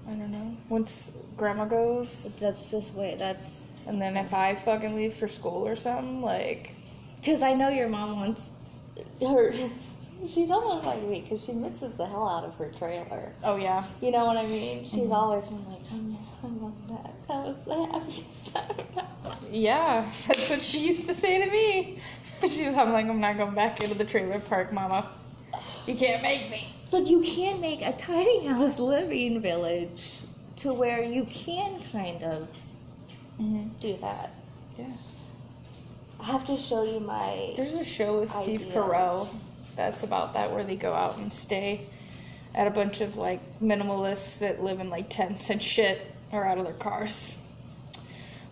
I 0.08 0.12
don't 0.14 0.32
know. 0.32 0.56
Once 0.70 1.18
grandma 1.38 1.66
goes, 1.66 2.38
that's 2.40 2.70
just 2.72 2.94
wait. 2.96 3.18
That's 3.18 3.68
and 3.88 4.02
then 4.02 4.18
if 4.18 4.34
I 4.34 4.56
fucking 4.56 4.96
leave 4.96 5.14
for 5.14 5.28
school 5.28 5.68
or 5.68 5.76
something, 5.76 6.22
like, 6.22 6.72
because 7.18 7.42
I 7.42 7.54
know 7.54 7.70
your 7.70 7.90
mom 7.90 8.20
wants 8.20 8.56
her. 9.22 9.52
She's 10.26 10.50
almost 10.50 10.86
like 10.86 11.02
me 11.04 11.22
because 11.22 11.44
she 11.44 11.52
misses 11.52 11.98
the 11.98 12.08
hell 12.08 12.28
out 12.28 12.46
of 12.46 12.56
her 12.56 12.72
trailer. 12.72 13.32
oh 13.44 13.58
yeah. 13.58 13.84
You 14.02 14.12
know 14.12 14.26
what 14.26 14.38
I 14.38 14.44
mean? 14.48 14.86
She's 14.86 15.12
always 15.12 15.46
been 15.46 15.64
like, 15.70 15.82
I 15.92 15.98
miss, 15.98 16.32
I 16.44 16.48
love 16.48 16.88
that. 16.88 17.28
That 17.28 17.46
was 17.46 17.64
the 17.66 17.86
happiest 17.86 18.56
time. 18.56 19.36
Yeah, 19.52 20.02
that's 20.28 20.50
what 20.50 20.62
she 20.62 20.88
used 20.88 21.08
to 21.08 21.14
say 21.14 21.44
to 21.44 21.52
me. 21.52 22.00
She 22.50 22.66
was 22.66 22.76
I'm 22.76 22.92
like, 22.92 23.08
I'm 23.08 23.20
not 23.20 23.38
going 23.38 23.56
back 23.56 23.82
into 23.82 23.96
the 23.96 24.06
trailer 24.06 24.40
park, 24.40 24.72
mama. 24.72 25.10
You 25.88 25.96
can't 25.96 26.22
make 26.22 26.52
me. 26.52 26.75
But 26.96 27.08
you 27.08 27.22
can 27.24 27.60
make 27.60 27.82
a 27.82 27.92
tiny 27.92 28.46
house 28.48 28.80
living 28.80 29.42
village 29.42 30.22
to 30.56 30.74
where 30.74 31.04
you 31.04 31.26
can 31.26 31.78
kind 31.92 32.24
of 32.24 32.48
Mm-hmm. 33.38 33.68
do 33.82 33.98
that. 33.98 34.30
Yeah. 34.80 34.86
I 36.22 36.24
have 36.24 36.46
to 36.46 36.56
show 36.56 36.84
you 36.86 37.02
my. 37.02 37.52
There's 37.58 37.76
a 37.76 37.84
show 37.84 38.22
with 38.22 38.30
Steve 38.32 38.62
Ideas. 38.62 38.74
Carell 38.74 39.36
that's 39.76 40.04
about 40.04 40.34
that 40.36 40.50
where 40.52 40.64
they 40.64 40.78
go 40.78 40.94
out 40.94 41.18
and 41.18 41.34
stay 41.34 41.82
at 42.56 42.66
a 42.66 42.72
bunch 42.72 43.02
of 43.02 43.18
like 43.18 43.42
minimalists 43.62 44.40
that 44.40 44.64
live 44.64 44.80
in 44.80 44.90
like 44.90 45.10
tents 45.10 45.50
and 45.50 45.62
shit 45.62 46.00
or 46.32 46.46
out 46.46 46.58
of 46.60 46.64
their 46.64 46.76
cars. 46.76 47.44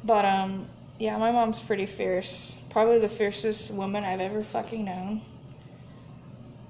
But 0.03 0.25
um 0.25 0.65
yeah, 0.99 1.17
my 1.17 1.31
mom's 1.31 1.61
pretty 1.61 1.85
fierce. 1.85 2.59
Probably 2.71 2.99
the 2.99 3.07
fiercest 3.07 3.71
woman 3.73 4.03
I've 4.03 4.19
ever 4.19 4.41
fucking 4.41 4.83
known. 4.83 5.21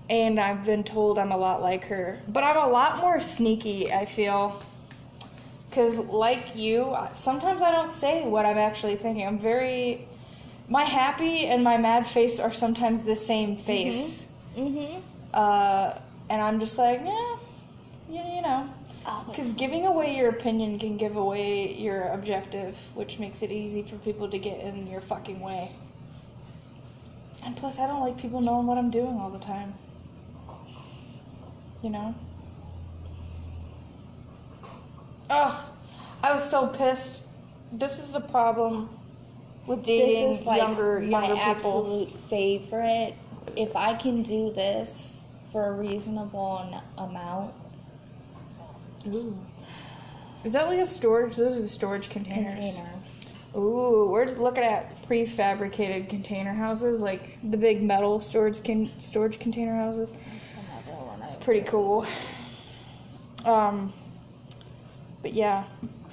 And 0.10 0.40
I've 0.40 0.66
been 0.66 0.84
told 0.84 1.18
I'm 1.18 1.32
a 1.32 1.38
lot 1.38 1.62
like 1.62 1.86
her. 1.86 2.20
But 2.28 2.44
I'm 2.44 2.58
a 2.58 2.70
lot 2.70 3.00
more 3.00 3.20
sneaky, 3.20 3.92
I 3.92 4.06
feel. 4.06 4.62
Cuz 5.72 6.00
like 6.10 6.56
you, 6.56 6.96
sometimes 7.14 7.62
I 7.62 7.72
don't 7.72 7.92
say 7.92 8.28
what 8.28 8.46
I'm 8.46 8.58
actually 8.58 8.96
thinking. 8.96 9.26
I'm 9.26 9.40
very 9.40 10.08
my 10.70 10.84
happy 10.84 11.46
and 11.46 11.64
my 11.64 11.78
mad 11.78 12.06
face 12.06 12.40
are 12.40 12.52
sometimes 12.52 13.04
the 13.04 13.16
same 13.16 13.56
face. 13.56 14.34
Mm-hmm. 14.58 15.00
Uh, 15.34 15.98
and 16.30 16.42
I'm 16.42 16.60
just 16.60 16.78
like, 16.78 17.02
yeah, 17.04 17.36
yeah, 18.10 18.36
you 18.36 18.42
know. 18.42 18.70
Because 19.28 19.54
giving 19.54 19.86
away 19.86 20.16
your 20.16 20.30
opinion 20.30 20.80
can 20.80 20.96
give 20.96 21.18
away 21.18 21.74
your 21.74 22.08
objective, 22.10 22.78
which 22.96 23.20
makes 23.20 23.44
it 23.44 23.52
easy 23.52 23.82
for 23.84 23.98
people 23.98 24.30
to 24.30 24.38
get 24.38 24.62
in 24.62 24.88
your 24.88 25.02
fucking 25.02 25.42
way. 25.42 25.72
And 27.46 27.56
plus, 27.58 27.80
I 27.80 27.88
don't 27.88 28.00
like 28.00 28.18
people 28.18 28.40
knowing 28.40 28.66
what 28.66 28.78
I'm 28.78 28.90
doing 28.90 29.20
all 29.20 29.30
the 29.30 29.40
time. 29.40 29.74
You 31.84 31.90
know? 31.90 32.16
Ugh, 35.30 35.70
I 36.24 36.32
was 36.32 36.50
so 36.50 36.68
pissed. 36.68 37.26
This 37.74 38.00
is 38.00 38.14
the 38.14 38.22
problem 38.22 38.90
with 39.68 39.84
dating 39.84 40.32
this 40.32 40.42
is 40.42 40.48
like 40.48 40.60
younger 40.60 41.02
my 41.02 41.28
younger 41.28 41.36
people. 41.36 41.52
absolute 41.52 42.10
favorite. 42.10 43.16
If 43.58 43.76
I 43.76 43.94
can 43.96 44.24
do 44.24 44.52
this 44.54 45.28
for 45.52 45.68
a 45.68 45.72
reasonable 45.74 46.66
n- 46.72 46.82
amount, 46.98 47.54
Ooh. 49.08 49.38
Is 50.46 50.54
that 50.54 50.68
like 50.68 50.80
a 50.80 50.86
storage? 50.86 51.36
Those 51.36 51.58
are 51.58 51.62
the 51.62 51.68
storage 51.68 52.10
containers. 52.10 52.54
containers. 52.54 53.34
Ooh, 53.56 54.08
we're 54.10 54.26
looking 54.38 54.64
at 54.64 55.02
prefabricated 55.04 56.10
container 56.10 56.54
houses, 56.54 57.02
like 57.02 57.38
the 57.44 57.58
big 57.58 57.84
metal 57.84 58.20
storage 58.20 58.64
con- 58.64 58.90
storage 58.98 59.40
container 59.40 59.76
houses. 59.76 60.14
That's 61.24 61.38
pretty 61.38 61.62
cool. 61.62 62.06
Um, 63.46 63.94
but 65.22 65.32
yeah, 65.32 65.64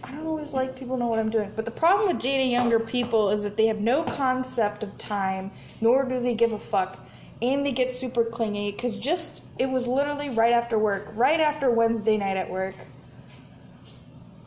I 0.04 0.12
don't 0.12 0.24
always 0.24 0.54
like 0.54 0.78
people 0.78 0.96
know 0.96 1.08
what 1.08 1.18
I'm 1.18 1.30
doing. 1.30 1.50
But 1.56 1.64
the 1.64 1.72
problem 1.72 2.06
with 2.06 2.20
dating 2.22 2.52
younger 2.52 2.78
people 2.78 3.30
is 3.30 3.42
that 3.42 3.56
they 3.56 3.66
have 3.66 3.80
no 3.80 4.04
concept 4.04 4.84
of 4.84 4.96
time, 4.98 5.50
nor 5.80 6.04
do 6.04 6.20
they 6.20 6.34
give 6.34 6.52
a 6.52 6.58
fuck, 6.60 6.96
and 7.42 7.66
they 7.66 7.72
get 7.72 7.90
super 7.90 8.24
clingy. 8.24 8.70
Cause 8.70 8.96
just 8.96 9.42
it 9.58 9.68
was 9.68 9.88
literally 9.88 10.30
right 10.30 10.52
after 10.52 10.78
work, 10.78 11.10
right 11.16 11.40
after 11.40 11.72
Wednesday 11.72 12.16
night 12.16 12.36
at 12.36 12.48
work. 12.48 12.76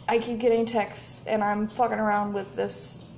I 0.07 0.17
keep 0.17 0.39
getting 0.39 0.65
texts, 0.65 1.27
and 1.27 1.43
I'm 1.43 1.67
fucking 1.67 1.99
around 1.99 2.33
with 2.33 2.55
this. 2.55 3.11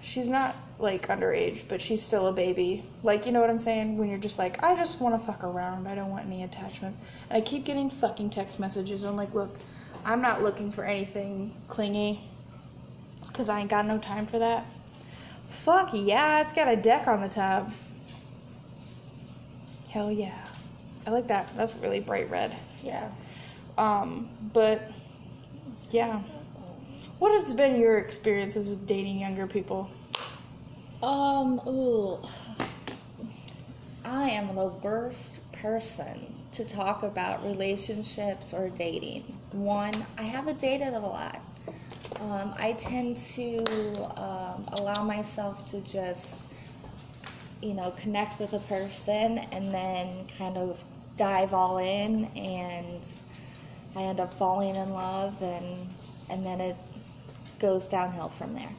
She's 0.00 0.28
not 0.28 0.56
like 0.78 1.08
underage, 1.08 1.68
but 1.68 1.80
she's 1.80 2.02
still 2.02 2.26
a 2.26 2.32
baby. 2.32 2.82
Like, 3.02 3.26
you 3.26 3.32
know 3.32 3.40
what 3.40 3.50
I'm 3.50 3.58
saying? 3.58 3.96
When 3.96 4.08
you're 4.08 4.18
just 4.18 4.38
like, 4.38 4.62
I 4.62 4.74
just 4.74 5.00
want 5.00 5.18
to 5.20 5.24
fuck 5.24 5.44
around. 5.44 5.86
I 5.86 5.94
don't 5.94 6.10
want 6.10 6.26
any 6.26 6.42
attachments. 6.42 6.98
And 7.30 7.38
I 7.38 7.40
keep 7.40 7.64
getting 7.64 7.90
fucking 7.90 8.30
text 8.30 8.58
messages. 8.58 9.04
I'm 9.04 9.16
like, 9.16 9.34
look, 9.34 9.56
I'm 10.04 10.20
not 10.20 10.42
looking 10.42 10.70
for 10.70 10.84
anything 10.84 11.52
clingy 11.68 12.20
because 13.28 13.48
I 13.48 13.60
ain't 13.60 13.70
got 13.70 13.86
no 13.86 13.98
time 13.98 14.26
for 14.26 14.38
that. 14.38 14.66
Fuck 15.48 15.90
yeah, 15.92 16.40
it's 16.40 16.52
got 16.52 16.68
a 16.68 16.76
deck 16.76 17.06
on 17.06 17.20
the 17.20 17.28
top. 17.28 17.70
Hell 19.90 20.10
yeah. 20.10 20.34
I 21.06 21.10
like 21.10 21.28
that. 21.28 21.54
That's 21.56 21.74
really 21.76 22.00
bright 22.00 22.30
red. 22.30 22.54
Yeah. 22.82 23.10
Um, 23.78 24.28
but 24.52 24.90
yeah. 25.90 26.20
What 27.18 27.32
has 27.32 27.52
been 27.52 27.80
your 27.80 27.98
experiences 27.98 28.68
with 28.68 28.86
dating 28.86 29.20
younger 29.20 29.46
people? 29.46 29.88
Um, 31.04 31.60
ooh. 31.68 32.18
I 34.06 34.30
am 34.30 34.54
the 34.54 34.68
worst 34.68 35.52
person 35.52 36.32
to 36.52 36.64
talk 36.64 37.02
about 37.02 37.44
relationships 37.44 38.54
or 38.54 38.70
dating. 38.70 39.38
One, 39.52 40.06
I 40.16 40.22
haven't 40.22 40.60
dated 40.62 40.94
a 40.94 40.98
lot. 40.98 41.42
Um, 42.20 42.54
I 42.56 42.74
tend 42.78 43.18
to 43.18 43.58
um, 44.16 44.66
allow 44.72 45.04
myself 45.04 45.66
to 45.72 45.82
just, 45.82 46.50
you 47.60 47.74
know, 47.74 47.90
connect 47.90 48.40
with 48.40 48.54
a 48.54 48.60
person 48.60 49.38
and 49.52 49.74
then 49.74 50.26
kind 50.38 50.56
of 50.56 50.82
dive 51.18 51.52
all 51.52 51.76
in, 51.76 52.24
and 52.34 53.06
I 53.94 54.04
end 54.04 54.20
up 54.20 54.32
falling 54.32 54.74
in 54.74 54.90
love, 54.90 55.42
and 55.42 55.86
and 56.30 56.46
then 56.46 56.62
it 56.62 56.76
goes 57.58 57.88
downhill 57.88 58.28
from 58.28 58.54
there. 58.54 58.72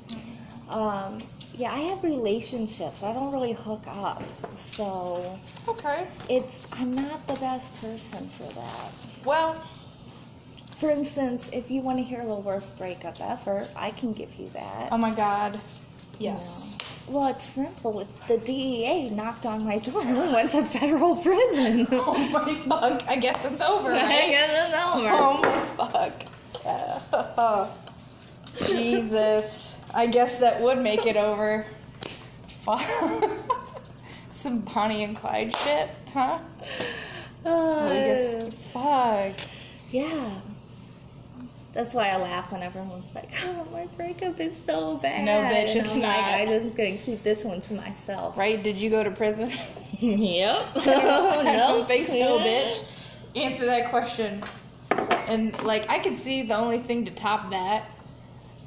Um, 0.69 1.21
yeah, 1.57 1.71
I 1.73 1.79
have 1.79 2.03
relationships. 2.03 3.03
I 3.03 3.13
don't 3.13 3.31
really 3.31 3.53
hook 3.53 3.83
up, 3.87 4.23
so 4.55 5.37
Okay. 5.67 6.05
it's 6.29 6.67
I'm 6.79 6.95
not 6.95 7.27
the 7.27 7.35
best 7.35 7.79
person 7.81 8.27
for 8.29 8.43
that. 8.53 8.91
Well, 9.25 9.55
For 10.77 10.89
instance, 10.91 11.49
if 11.53 11.71
you 11.71 11.81
want 11.81 11.99
to 11.99 12.03
hear 12.03 12.25
the 12.25 12.35
worst 12.35 12.77
breakup 12.77 13.15
ever, 13.21 13.67
I 13.77 13.91
can 13.91 14.11
give 14.11 14.35
you 14.35 14.49
that. 14.49 14.89
oh 14.91 14.97
my 14.97 15.11
god. 15.11 15.59
Yes. 16.19 16.77
Well, 17.07 17.27
it's 17.27 17.43
simple. 17.45 18.07
The 18.27 18.37
DEA 18.37 19.09
knocked 19.11 19.45
on 19.45 19.63
my 19.63 19.77
door 19.77 20.01
and 20.01 20.17
went 20.33 20.49
to 20.51 20.63
federal 20.63 21.15
prison. 21.15 21.87
Oh 21.91 22.29
my 22.33 22.45
fuck. 22.53 23.03
I 23.07 23.15
guess 23.17 23.45
it's 23.45 23.61
over, 23.61 23.89
I 23.93 24.01
right? 24.01 24.29
guess 24.31 24.49
it's 24.51 24.95
over. 24.95 25.09
Oh 25.13 25.41
my 25.77 25.99
fuck. 27.35 27.69
Jesus. 28.67 29.81
I 29.95 30.07
guess 30.07 30.41
that 30.41 30.61
would 30.61 30.81
make 30.81 31.05
it 31.05 31.15
over. 31.15 31.65
Fuck. 32.65 32.81
Some 34.29 34.59
Bonnie 34.61 35.05
and 35.05 35.15
Clyde 35.15 35.55
shit, 35.55 35.89
huh? 36.13 36.39
Uh, 37.45 37.85
I 37.85 37.93
guess. 37.93 38.71
Fuck. 38.73 39.49
yeah. 39.91 40.29
That's 41.71 41.93
why 41.93 42.09
I 42.09 42.17
laugh 42.17 42.51
when 42.51 42.61
everyone's 42.61 43.15
like, 43.15 43.29
"Oh, 43.43 43.67
my 43.71 43.85
breakup 43.95 44.39
is 44.39 44.55
so 44.55 44.97
bad." 44.97 45.25
No, 45.25 45.39
bitch, 45.41 45.75
it's 45.75 45.95
not. 45.95 46.07
Like, 46.07 46.41
I'm 46.41 46.47
just 46.47 46.75
gonna 46.75 46.97
keep 46.97 47.23
this 47.23 47.45
one 47.45 47.61
to 47.61 47.73
myself. 47.73 48.37
Right? 48.37 48.61
Did 48.61 48.77
you 48.77 48.89
go 48.89 49.03
to 49.03 49.11
prison? 49.11 49.49
yep. 49.99 50.67
I 50.75 51.53
no, 51.57 51.85
think 51.85 52.07
so, 52.07 52.39
bitch. 52.39 52.85
Answer 53.35 53.65
that 53.65 53.89
question. 53.89 54.41
And 55.27 55.61
like, 55.63 55.89
I 55.89 55.99
could 55.99 56.15
see 56.17 56.43
the 56.43 56.55
only 56.55 56.79
thing 56.79 57.05
to 57.05 57.11
top 57.11 57.49
that 57.51 57.89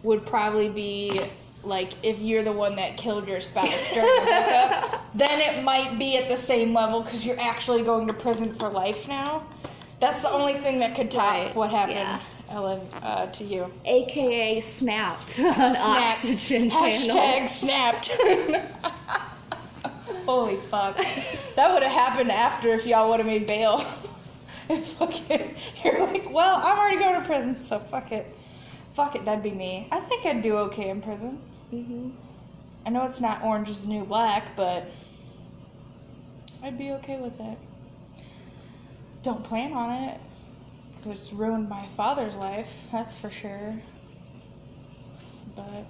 would 0.02 0.24
probably 0.26 0.68
be 0.68 1.20
like 1.64 1.88
if 2.04 2.20
you're 2.20 2.42
the 2.44 2.52
one 2.52 2.76
that 2.76 2.96
killed 2.96 3.28
your 3.28 3.40
spouse 3.40 3.92
during 3.92 4.06
the 4.06 5.00
then 5.14 5.28
it 5.40 5.64
might 5.64 5.98
be 5.98 6.16
at 6.16 6.28
the 6.28 6.36
same 6.36 6.72
level 6.72 7.02
because 7.02 7.26
you're 7.26 7.38
actually 7.40 7.82
going 7.82 8.06
to 8.06 8.12
prison 8.14 8.52
for 8.54 8.68
life 8.68 9.08
now. 9.08 9.42
That's 10.00 10.22
the 10.22 10.30
only 10.30 10.54
thing 10.54 10.78
that 10.78 10.94
could 10.94 11.10
top 11.10 11.24
Right, 11.46 11.56
what 11.56 11.70
happened, 11.70 11.98
yeah. 11.98 12.20
Ellen, 12.50 12.80
uh, 13.02 13.26
to 13.26 13.44
you. 13.44 13.70
AKA 13.84 14.60
snapped 14.60 15.40
on 15.44 15.52
Snapped. 15.52 15.76
oxygen 15.76 16.70
channel. 16.70 17.16
Hashtag 17.16 17.48
snapped. 17.48 18.10
Holy 20.24 20.56
fuck. 20.56 20.96
That 21.56 21.72
would 21.72 21.82
have 21.82 21.92
happened 21.92 22.30
after 22.30 22.68
if 22.68 22.86
y'all 22.86 23.08
would 23.10 23.18
have 23.18 23.26
made 23.26 23.46
bail. 23.46 23.78
and 24.68 24.82
fucking, 24.82 25.54
you're 25.84 26.06
like, 26.06 26.30
well, 26.32 26.60
I'm 26.62 26.78
already 26.78 26.98
going 26.98 27.20
to 27.20 27.26
prison, 27.26 27.54
so 27.54 27.78
fuck 27.78 28.12
it. 28.12 28.26
Fuck 28.98 29.14
it, 29.14 29.24
that'd 29.24 29.44
be 29.44 29.52
me. 29.52 29.86
I 29.92 30.00
think 30.00 30.26
I'd 30.26 30.42
do 30.42 30.58
okay 30.58 30.90
in 30.90 31.00
prison. 31.00 31.38
hmm 31.70 32.10
I 32.84 32.90
know 32.90 33.04
it's 33.04 33.20
not 33.20 33.44
Orange 33.44 33.70
is 33.70 33.84
the 33.84 33.90
New 33.90 34.04
Black, 34.04 34.56
but 34.56 34.90
I'd 36.64 36.76
be 36.76 36.90
okay 36.94 37.20
with 37.20 37.38
it. 37.38 37.58
Don't 39.22 39.44
plan 39.44 39.72
on 39.72 39.92
it, 40.08 40.20
because 40.90 41.06
it's 41.06 41.32
ruined 41.32 41.68
my 41.68 41.86
father's 41.86 42.36
life, 42.38 42.88
that's 42.90 43.16
for 43.16 43.30
sure. 43.30 43.72
But 45.54 45.86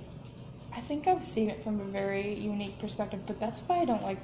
I 0.77 0.81
think 0.81 1.09
I've 1.09 1.25
seen 1.25 1.49
it 1.49 1.64
from 1.64 1.81
a 1.81 1.85
very 1.85 2.35
unique 2.35 2.79
perspective, 2.79 3.21
but 3.27 3.40
that's 3.40 3.61
why 3.61 3.77
I 3.77 3.85
don't 3.87 4.03
like 4.03 4.18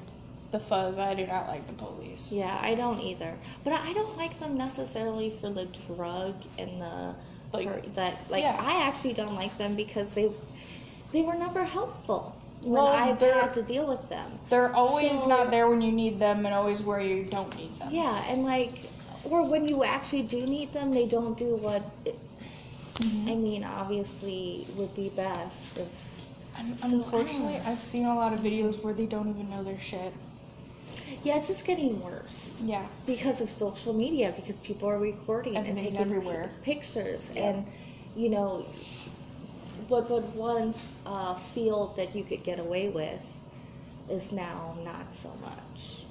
the 0.51 0.61
fuzz. 0.61 0.99
I 0.99 1.14
do 1.14 1.27
not 1.27 1.49
like 1.49 1.66
the 1.66 1.73
police. 1.73 2.31
Yeah, 2.35 2.61
I 2.61 2.75
don't 2.75 3.01
either. 3.01 3.35
But 3.64 3.81
I 3.81 3.94
don't 3.94 4.18
like 4.18 4.38
them 4.40 4.59
necessarily 4.59 5.31
for 5.31 5.49
the 5.49 5.64
drug 5.87 6.35
and 6.59 6.83
the 6.83 7.14
Like- 7.55 7.95
that. 7.95 8.14
Like 8.31 8.43
yeah. 8.43 8.57
I 8.59 8.87
actually 8.87 9.14
don't 9.14 9.35
like 9.35 9.57
them 9.59 9.75
because 9.77 10.14
they 10.14 10.31
they 11.12 11.23
were 11.23 11.35
never 11.35 11.62
helpful 11.64 12.35
when 12.62 12.73
Well, 12.73 12.87
I've 12.88 13.21
had 13.21 13.55
to 13.55 13.62
deal 13.62 13.87
with 13.87 14.09
them. 14.09 14.38
They're 14.51 14.75
always 14.75 15.21
So- 15.23 15.29
not 15.29 15.51
there 15.51 15.69
when 15.69 15.83
you 15.83 15.93
need 15.93 16.19
them 16.19 16.45
and 16.47 16.55
always 16.55 16.83
where 16.83 17.01
you 17.01 17.25
don't 17.25 17.55
need 17.57 17.71
them. 17.79 17.88
Yeah, 17.93 18.25
and 18.29 18.45
like, 18.45 18.73
or 19.25 19.49
when 19.49 19.69
you 19.69 19.85
actually 19.85 20.23
do 20.23 20.45
need 20.47 20.73
them, 20.73 20.90
they 20.90 21.07
don't 21.07 21.37
do 21.37 21.57
what. 21.57 21.83
It, 22.05 22.19
Mhm. 22.95 23.29
I 23.31 23.35
mean, 23.35 23.64
obviously, 23.64 24.67
would 24.77 24.95
be 24.95 25.09
best 25.11 25.79
if. 25.79 25.88
So, 26.79 26.87
Unfortunately. 26.87 27.61
I've 27.67 27.81
seen 27.81 28.07
a 28.07 28.14
lot 28.14 28.33
of 28.33 28.38
videos 28.40 28.83
where 28.85 28.95
they 28.95 29.07
don't 29.07 29.29
even 29.29 29.51
know 29.51 29.64
their 29.64 29.79
shit. 29.81 30.12
Yeah, 31.24 31.37
it's 31.37 31.48
just 31.48 31.66
getting 31.66 32.00
worse. 32.02 32.60
Yeah. 32.64 32.87
because 33.06 33.40
of 33.40 33.48
social 33.48 33.92
media 33.94 34.32
because 34.37 34.58
people 34.60 34.88
are 34.88 34.98
recording 34.98 35.56
and 35.56 35.76
taking 35.78 35.98
everywhere. 36.00 36.50
pictures 36.62 37.30
Yeah. 37.34 37.48
and 37.48 37.66
you 38.16 38.28
know 38.30 38.60
what 39.88 40.08
would 40.10 40.34
once 40.34 41.00
uh, 41.06 41.34
feel 41.34 41.88
that 41.96 42.14
you 42.14 42.24
could 42.24 42.42
get 42.44 42.58
away 42.58 42.88
with 42.88 43.24
is 44.08 44.32
now 44.32 44.76
not 44.84 45.12
so 45.12 45.30
much 45.42 46.04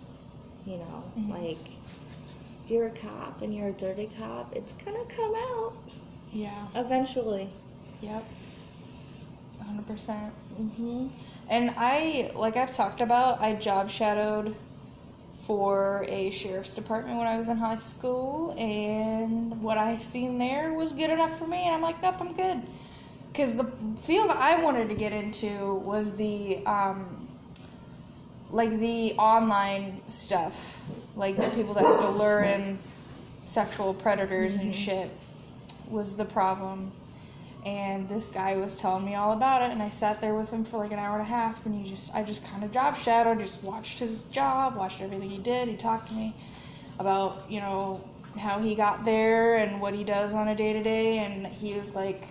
you 0.66 0.78
know 0.78 1.04
Mhm. 1.18 1.30
like 1.30 1.58
if 2.64 2.70
you're 2.70 2.88
a 2.88 2.92
cop 2.92 3.42
and 3.42 3.54
you're 3.56 3.70
a 3.70 3.74
dirty 3.74 4.10
cop 4.20 4.56
it's 4.56 4.74
gonna 4.74 5.06
come 5.10 5.34
out 5.54 5.74
Yeah. 6.32 6.68
eventually 6.76 7.48
Yep. 8.02 8.24
100%. 9.60 10.34
Mm 10.60 10.70
hmm. 10.76 11.08
And 11.50 11.74
I, 11.78 12.32
like 12.36 12.58
I've 12.58 12.72
talked 12.72 13.02
about, 13.02 13.42
I 13.42 13.54
job 13.56 13.90
shadowed 13.90 14.56
for 15.44 16.06
a 16.08 16.30
sheriff's 16.32 16.74
department 16.74 17.18
when 17.18 17.28
I 17.28 17.36
was 17.36 17.50
in 17.50 17.58
high 17.58 17.76
school, 17.76 18.56
and 18.58 19.62
what 19.62 19.78
I 19.78 19.98
seen 19.98 20.38
there 20.38 20.74
was 20.74 20.94
good 20.94 21.10
enough 21.10 21.38
for 21.38 21.46
me, 21.46 21.66
and 21.66 21.76
I'm 21.76 21.82
like, 21.82 22.02
nope, 22.02 22.16
I'm 22.20 22.34
good. 22.34 22.62
Because 23.28 23.58
the 23.58 23.66
field 23.98 24.32
I 24.32 24.64
wanted 24.64 24.88
to 24.90 24.96
get 24.96 25.12
into 25.12 25.76
was 25.76 26.16
the, 26.16 26.66
um, 26.66 27.28
like 28.52 28.70
the 28.80 29.14
online 29.18 30.00
stuff, 30.08 30.88
like 31.18 31.36
the 31.36 31.50
people 31.56 31.74
that 31.74 31.84
lure 32.18 32.44
in 32.44 32.78
sexual 33.46 33.94
predators 33.94 34.58
and 34.58 34.74
shit 34.74 35.10
was 35.90 36.16
the 36.16 36.26
problem 36.26 36.90
and 37.66 38.08
this 38.10 38.28
guy 38.28 38.58
was 38.58 38.76
telling 38.76 39.06
me 39.06 39.16
all 39.16 39.32
about 39.32 39.62
it 39.62 39.72
and 39.72 39.82
i 39.82 39.90
sat 39.90 40.20
there 40.20 40.36
with 40.36 40.52
him 40.52 40.64
for 40.64 40.78
like 40.78 40.92
an 40.92 41.00
hour 41.00 41.14
and 41.18 41.22
a 41.22 41.30
half 41.30 41.66
and 41.66 41.74
he 41.76 41.90
just 41.90 42.14
i 42.16 42.22
just 42.24 42.46
kind 42.46 42.64
of 42.64 42.72
job 42.72 42.96
shadowed 42.96 43.40
just 43.40 43.64
watched 43.64 44.00
his 44.00 44.24
job 44.24 44.76
watched 44.76 45.02
everything 45.02 45.30
he 45.30 45.38
did. 45.38 45.68
He 45.68 45.76
talked 45.76 46.10
to 46.10 46.14
me 46.14 46.34
about 47.00 47.38
you 47.50 47.60
know 47.60 48.02
how 48.38 48.60
he 48.60 48.76
got 48.76 49.06
there 49.06 49.58
and 49.60 49.80
what 49.80 49.94
he 49.94 50.04
does 50.04 50.34
on 50.36 50.48
a 50.50 50.56
day 50.56 50.74
to 50.74 50.82
day 50.84 51.20
and 51.20 51.46
he 51.48 51.74
was 51.74 51.96
like 51.96 52.28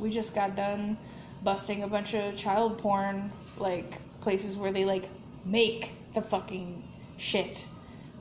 we 0.00 0.10
just 0.10 0.34
got 0.34 0.56
done 0.56 0.96
busting 1.44 1.82
a 1.82 1.88
bunch 1.88 2.14
of 2.14 2.34
child 2.34 2.78
porn 2.78 3.30
like 3.58 3.98
places 4.20 4.56
where 4.56 4.72
they 4.72 4.84
like 4.84 5.04
make 5.44 5.92
the 6.14 6.22
fucking 6.22 6.82
shit. 7.18 7.66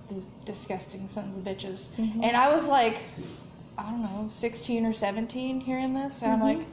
The 0.10 0.24
disgusting 0.46 1.08
sons 1.08 1.36
of 1.38 1.44
bitches. 1.44 1.92
Mhm. 1.96 2.24
and 2.24 2.36
i 2.36 2.52
was 2.54 2.68
like 2.68 3.00
I 3.80 3.92
don't 3.92 4.02
know, 4.02 4.26
16 4.28 4.86
or 4.86 4.92
17 4.94 5.62
hearing 5.62 5.94
this, 5.94 6.22
and 6.22 6.34
I'm 6.34 6.40
Mhm. 6.40 6.44
like, 6.60 6.68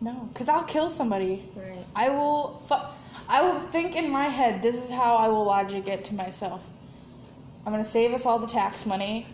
no, 0.00 0.28
because 0.32 0.48
I'll 0.48 0.62
kill 0.64 0.88
somebody. 0.88 1.42
right 1.56 1.84
I 1.96 2.08
will, 2.08 2.60
fu- 2.68 2.86
I 3.28 3.42
will 3.42 3.58
think 3.58 3.96
in 3.96 4.10
my 4.10 4.28
head, 4.28 4.62
this 4.62 4.76
is 4.76 4.92
how 4.92 5.16
I 5.16 5.28
will 5.28 5.44
logic 5.44 5.88
it 5.88 6.04
to 6.06 6.14
myself. 6.14 6.70
I'm 7.66 7.72
going 7.72 7.82
to 7.82 7.88
save 7.88 8.12
us 8.14 8.26
all 8.26 8.38
the 8.38 8.46
tax 8.46 8.86
money, 8.86 9.26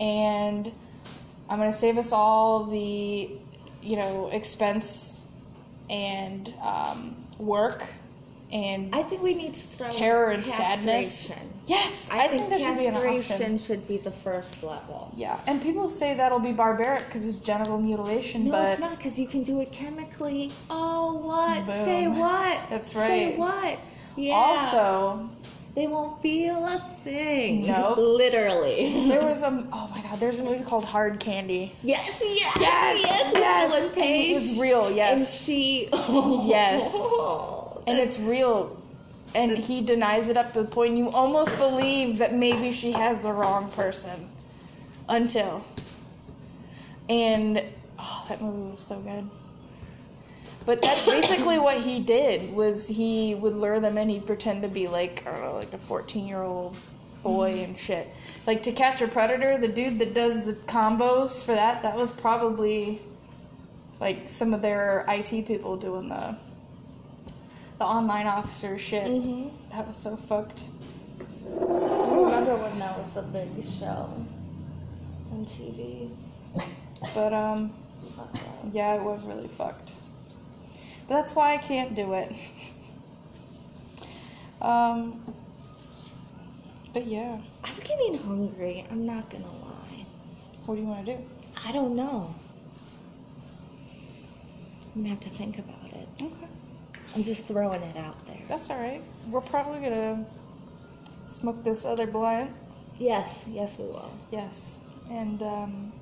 and 0.00 0.70
I'm 1.48 1.58
going 1.58 1.70
to 1.70 1.76
save 1.76 1.96
us 1.96 2.12
all 2.12 2.64
the, 2.64 3.30
you 3.82 3.96
know, 3.96 4.28
expense 4.32 5.28
and 5.88 6.52
um, 6.60 7.14
work 7.38 7.84
and 8.54 8.94
I 8.94 9.02
think 9.02 9.20
we 9.22 9.34
need 9.34 9.52
to 9.52 9.60
start 9.60 9.90
with 9.90 9.98
terror 9.98 10.30
and 10.30 10.46
sadness. 10.46 11.36
Yes, 11.66 12.10
I, 12.12 12.26
I, 12.26 12.28
think, 12.28 12.42
think, 12.42 12.50
that 12.50 12.60
should 12.60 12.78
be 12.78 12.86
an 12.86 12.94
castration 12.94 13.58
should 13.58 13.88
be 13.88 13.96
the 13.96 14.10
first 14.10 14.62
level. 14.62 15.12
Yeah, 15.16 15.40
and 15.48 15.60
people 15.60 15.88
say 15.88 16.14
that'll 16.14 16.38
be 16.38 16.52
barbaric 16.52 17.04
because 17.06 17.28
it's 17.28 17.44
genital 17.44 17.78
mutilation, 17.78 18.44
No, 18.44 18.52
but 18.52 18.70
it's 18.70 18.80
not 18.80 18.96
because 18.96 19.18
you 19.18 19.26
can 19.26 19.42
do 19.42 19.60
it 19.60 19.72
chemically. 19.72 20.52
Oh, 20.70 21.18
what? 21.18 21.66
Say 21.66 22.06
what? 22.06 22.60
That's 22.70 22.94
right. 22.94 23.08
Say 23.08 23.36
what? 23.36 23.78
Yeah. 24.16 24.34
also 24.34 25.28
they 25.74 25.88
won't 25.88 26.22
feel 26.22 26.64
a 26.64 26.78
thing. 27.02 27.66
Nope. 27.66 27.98
Literally. 27.98 29.08
there 29.08 29.24
was 29.24 29.42
a 29.42 29.46
oh 29.72 29.90
my 29.92 30.00
god, 30.02 30.20
there's 30.20 30.38
a 30.38 30.44
movie 30.44 30.62
called 30.62 30.84
Hard 30.84 31.18
Candy. 31.18 31.72
yes, 31.82 32.22
yes, 32.22 32.56
Yes, 32.60 33.02
yes. 33.02 33.32
yes. 33.34 33.94
Page. 33.94 34.30
It 34.30 34.34
was 34.34 34.60
real, 34.60 34.90
Yes, 34.92 35.18
And 35.18 35.28
she. 35.28 35.88
Yes. 36.48 36.94
And 37.86 37.98
it's 37.98 38.18
real. 38.20 38.80
And 39.34 39.58
he 39.58 39.82
denies 39.82 40.28
it 40.28 40.36
up 40.36 40.52
to 40.52 40.62
the 40.62 40.68
point 40.68 40.96
you 40.96 41.10
almost 41.10 41.56
believe 41.58 42.18
that 42.18 42.34
maybe 42.34 42.70
she 42.70 42.92
has 42.92 43.22
the 43.22 43.32
wrong 43.32 43.70
person. 43.70 44.28
Until. 45.08 45.64
And 47.08 47.62
oh, 47.98 48.26
that 48.28 48.40
movie 48.40 48.70
was 48.70 48.80
so 48.80 49.00
good. 49.00 49.28
But 50.66 50.80
that's 50.80 51.04
basically 51.04 51.58
what 51.58 51.76
he 51.76 52.00
did 52.00 52.54
was 52.54 52.88
he 52.88 53.34
would 53.34 53.52
lure 53.52 53.80
them 53.80 53.98
in, 53.98 54.08
he'd 54.08 54.24
pretend 54.24 54.62
to 54.62 54.68
be 54.68 54.88
like 54.88 55.26
I 55.26 55.32
don't 55.32 55.40
know, 55.42 55.54
like 55.56 55.72
a 55.74 55.78
fourteen 55.78 56.26
year 56.26 56.42
old 56.42 56.76
boy 57.22 57.52
mm-hmm. 57.52 57.64
and 57.64 57.76
shit. 57.76 58.08
Like 58.46 58.62
to 58.62 58.72
catch 58.72 59.02
a 59.02 59.08
predator, 59.08 59.58
the 59.58 59.68
dude 59.68 59.98
that 59.98 60.14
does 60.14 60.44
the 60.44 60.52
combos 60.66 61.44
for 61.44 61.52
that, 61.52 61.82
that 61.82 61.96
was 61.96 62.12
probably 62.12 63.00
like 64.00 64.28
some 64.28 64.54
of 64.54 64.62
their 64.62 65.04
IT 65.08 65.46
people 65.46 65.76
doing 65.76 66.08
the 66.08 66.36
the 67.78 67.84
online 67.84 68.26
officer 68.26 68.78
shit. 68.78 69.08
hmm 69.08 69.48
That 69.70 69.86
was 69.86 69.96
so 69.96 70.16
fucked. 70.16 70.64
I 72.02 72.16
remember 72.16 72.56
when 72.56 72.78
that 72.78 72.96
was 72.98 73.16
a 73.16 73.22
big 73.22 73.62
show 73.62 74.10
on 75.32 75.44
TV. 75.44 76.10
But 77.14 77.34
um 77.34 77.70
yeah, 78.72 78.94
it 78.94 79.02
was 79.02 79.26
really 79.26 79.48
fucked. 79.48 79.92
But 81.06 81.16
that's 81.16 81.34
why 81.34 81.54
I 81.54 81.58
can't 81.58 81.94
do 81.94 82.14
it. 82.14 82.32
um 84.62 85.22
but 86.92 87.06
yeah, 87.06 87.38
I'm 87.64 87.74
getting 87.76 88.16
hungry. 88.18 88.84
I'm 88.90 89.04
not 89.04 89.28
gonna 89.28 89.48
lie. 89.48 90.04
what 90.64 90.76
do 90.76 90.80
you 90.80 90.86
want 90.86 91.04
to 91.06 91.16
do? 91.16 91.22
I 91.66 91.72
don't 91.72 91.96
know. 91.96 92.32
I'm 94.94 95.02
gonna 95.02 95.08
have 95.08 95.20
to 95.20 95.30
think 95.30 95.58
about 95.58 95.92
it. 95.92 96.08
Okay. 96.22 96.46
I'm 97.14 97.22
just 97.22 97.46
throwing 97.46 97.82
it 97.82 97.96
out 97.96 98.24
there. 98.26 98.38
That's 98.48 98.70
all 98.70 98.78
right. 98.78 99.00
We're 99.30 99.40
probably 99.40 99.80
gonna 99.80 100.24
smoke 101.26 101.62
this 101.62 101.84
other 101.84 102.06
blunt. 102.06 102.50
Yes, 102.98 103.46
yes, 103.48 103.78
we 103.78 103.84
will. 103.86 104.12
Yes, 104.30 104.80
and 105.10 105.42
um, 105.42 105.92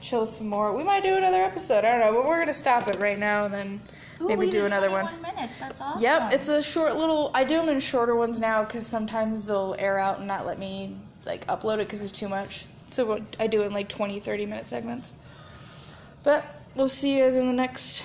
chill 0.00 0.26
some 0.26 0.48
more. 0.48 0.76
We 0.76 0.82
might 0.82 1.02
do 1.02 1.14
another 1.16 1.42
episode. 1.42 1.84
I 1.84 1.92
don't 1.92 2.00
know, 2.00 2.20
but 2.20 2.28
we're 2.28 2.38
gonna 2.38 2.52
stop 2.52 2.88
it 2.88 2.96
right 3.00 3.18
now 3.18 3.44
and 3.44 3.54
then 3.54 3.80
maybe 4.20 4.50
do 4.50 4.64
another 4.64 4.90
one. 4.90 5.06
minutes. 5.22 5.60
That's 5.60 5.80
awesome. 5.80 6.02
Yep, 6.02 6.32
it's 6.34 6.48
a 6.48 6.62
short 6.62 6.96
little. 6.96 7.30
I 7.34 7.44
do 7.44 7.58
them 7.58 7.68
in 7.68 7.80
shorter 7.80 8.14
ones 8.16 8.38
now 8.38 8.64
because 8.64 8.86
sometimes 8.86 9.46
they'll 9.46 9.74
air 9.78 9.98
out 9.98 10.18
and 10.18 10.26
not 10.26 10.46
let 10.46 10.58
me 10.58 10.96
like 11.24 11.46
upload 11.46 11.74
it 11.74 11.86
because 11.86 12.02
it's 12.02 12.18
too 12.18 12.28
much. 12.28 12.66
So 12.90 13.20
I 13.40 13.46
do 13.46 13.62
it 13.62 13.66
in 13.66 13.72
like 13.72 13.88
20, 13.88 14.20
30 14.20 14.46
minute 14.46 14.68
segments. 14.68 15.14
But 16.22 16.44
we'll 16.74 16.88
see 16.88 17.16
you 17.16 17.24
guys 17.24 17.36
in 17.36 17.46
the 17.46 17.52
next 17.52 18.04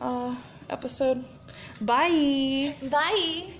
uh, 0.00 0.36
episode. 0.70 1.24
Bye. 1.80 2.76
Bye. 2.90 3.59